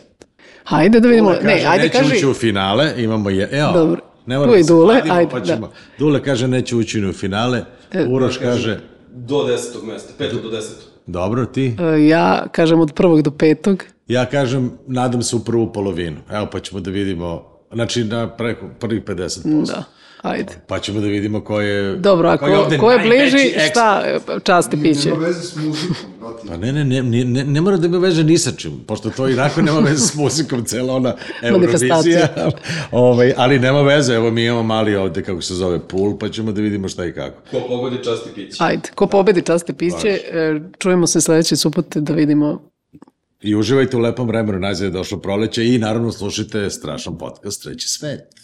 Hajde 0.64 1.00
da 1.00 1.08
vidimo. 1.08 1.30
Kaže, 1.30 1.46
ne, 1.46 1.64
ajde 1.66 1.88
kaži. 1.88 2.04
Neće 2.04 2.16
ući 2.16 2.26
u 2.26 2.34
finale, 2.34 2.92
imamo 2.96 3.30
je. 3.30 3.48
Evo, 3.52 3.72
Dobro. 3.72 4.13
Ne 4.26 4.36
tu 4.44 4.54
je 4.54 4.62
da 4.62 4.66
Dule, 4.66 5.02
ajde, 5.10 5.30
pa 5.30 5.40
ćemo. 5.40 5.66
Da. 5.66 5.72
Dule 5.98 6.22
kaže 6.22 6.48
neće 6.48 6.76
ući 6.76 7.04
u 7.04 7.12
finale, 7.12 7.64
e, 7.92 8.06
Uroš 8.10 8.38
kaže... 8.38 8.80
Do 9.12 9.44
desetog 9.44 9.84
mesta, 9.84 10.12
petog 10.18 10.42
do 10.42 10.50
desetog. 10.50 10.88
Dobro, 11.06 11.46
ti? 11.46 11.76
E, 11.80 12.06
ja 12.06 12.46
kažem 12.52 12.80
od 12.80 12.92
prvog 12.92 13.22
do 13.22 13.30
petog. 13.30 13.84
Ja 14.08 14.26
kažem, 14.26 14.72
nadam 14.86 15.22
se 15.22 15.36
u 15.36 15.44
prvu 15.44 15.72
polovinu. 15.72 16.20
Evo 16.30 16.46
pa 16.52 16.60
ćemo 16.60 16.80
da 16.80 16.90
vidimo, 16.90 17.44
znači 17.72 18.04
na 18.04 18.28
preko 18.36 18.66
prvih 18.80 19.02
50%. 19.04 19.66
Da. 19.66 19.84
Ajde. 20.24 20.52
Pa 20.66 20.78
ćemo 20.78 21.00
da 21.00 21.06
vidimo 21.06 21.40
ko 21.40 21.60
je... 21.60 21.96
Dobro, 21.96 22.28
a 22.28 22.36
ko, 22.36 22.46
je, 22.46 22.78
ko 22.78 22.92
je 22.92 22.98
bliži, 22.98 23.54
šta 23.70 24.04
časti 24.42 24.76
piće? 24.82 25.08
Nema 25.08 25.26
veze 25.26 25.42
s 25.42 25.56
muzikom. 25.56 25.96
Pa 26.48 26.56
ne, 26.56 26.72
ne, 26.72 26.84
ne, 26.84 27.02
ne, 27.02 27.44
ne 27.44 27.60
mora 27.60 27.76
da 27.76 27.86
ima 27.86 27.98
veze 27.98 28.24
ni 28.24 28.38
sa 28.38 28.52
čim, 28.52 28.80
pošto 28.86 29.10
to 29.10 29.28
i 29.28 29.34
nakon 29.34 29.64
nema 29.64 29.78
veze 29.80 30.06
s 30.06 30.14
muzikom, 30.14 30.64
cela 30.64 30.94
ona 30.94 31.14
Eurovizija. 31.42 32.28
ovaj, 32.90 33.34
ali 33.36 33.58
nema 33.58 33.82
veze, 33.82 34.14
evo 34.14 34.30
mi 34.30 34.44
imamo 34.44 34.62
mali 34.62 34.96
ovde, 34.96 35.22
kako 35.22 35.42
se 35.42 35.54
zove, 35.54 35.88
pool, 35.88 36.18
pa 36.18 36.28
ćemo 36.28 36.52
da 36.52 36.60
vidimo 36.60 36.88
šta 36.88 37.04
i 37.04 37.12
kako. 37.12 37.36
Ko 37.50 37.60
pobedi 37.68 38.04
časti 38.04 38.30
piće. 38.34 38.56
Ajde, 38.58 38.88
ko 38.94 39.06
pobedi 39.06 39.42
časti 39.42 39.72
piće, 39.72 40.08
e, 40.08 40.60
čujemo 40.78 41.06
se 41.06 41.20
sledeće 41.20 41.56
subote 41.56 42.00
da 42.00 42.12
vidimo 42.12 42.70
I 43.42 43.56
uživajte 43.56 43.96
u 43.96 44.00
lepom 44.00 44.28
vremenu, 44.28 44.58
najzad 44.58 44.84
je 44.84 44.90
došlo 44.90 45.18
proleće 45.18 45.66
i 45.66 45.78
naravno 45.78 46.12
slušajte 46.12 46.70
strašan 46.70 47.18
podcast 47.18 47.62
Treći 47.62 47.88
svet. 47.88 48.43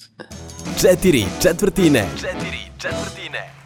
Četiri 0.80 1.24
četvrtine. 1.42 2.06
Četiri 2.20 2.58
četvrtine. 2.78 3.59